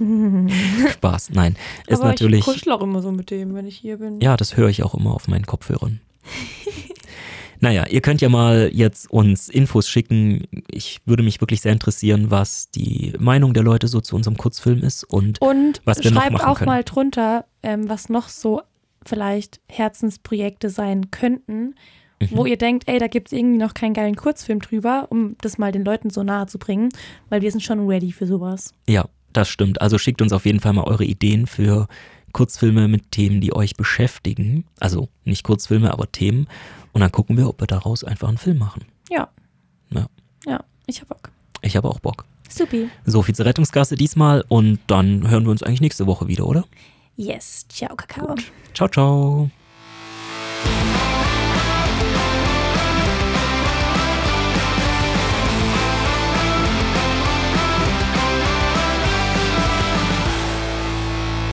[0.90, 1.56] Spaß, nein.
[1.86, 2.40] Ist aber natürlich.
[2.40, 4.20] ich kuschel auch immer so mit dem, wenn ich hier bin.
[4.20, 6.00] Ja, das höre ich auch immer auf meinen Kopfhörern.
[7.60, 10.44] naja, ihr könnt ja mal jetzt uns Infos schicken.
[10.70, 14.82] Ich würde mich wirklich sehr interessieren, was die Meinung der Leute so zu unserem Kurzfilm
[14.82, 15.04] ist.
[15.04, 16.70] Und Und Was wir noch schreibt machen auch können.
[16.70, 18.62] mal drunter, ähm, was noch so
[19.10, 21.74] vielleicht Herzensprojekte sein könnten,
[22.22, 22.28] Mhm.
[22.32, 25.56] wo ihr denkt, ey, da gibt es irgendwie noch keinen geilen Kurzfilm drüber, um das
[25.58, 26.90] mal den Leuten so nahe zu bringen,
[27.30, 28.74] weil wir sind schon ready für sowas.
[28.88, 29.80] ja, das stimmt.
[29.80, 31.86] Also schickt uns auf jeden Fall mal eure Ideen für
[32.32, 34.64] Kurzfilme mit Themen, die euch beschäftigen.
[34.80, 36.48] Also nicht Kurzfilme, aber Themen.
[36.92, 38.84] Und dann gucken wir, ob wir daraus einfach einen Film machen.
[39.08, 39.28] Ja.
[39.90, 40.06] Ja.
[40.46, 41.30] Ja, ich hab Bock.
[41.62, 42.24] Ich habe auch Bock.
[42.48, 42.88] Supi.
[43.06, 46.64] So viel zur Rettungsgasse diesmal und dann hören wir uns eigentlich nächste Woche wieder, oder?
[47.20, 47.66] Yes.
[47.68, 48.28] Ciao, Kakao.
[48.28, 48.52] Gut.
[48.72, 49.50] Ciao, ciao.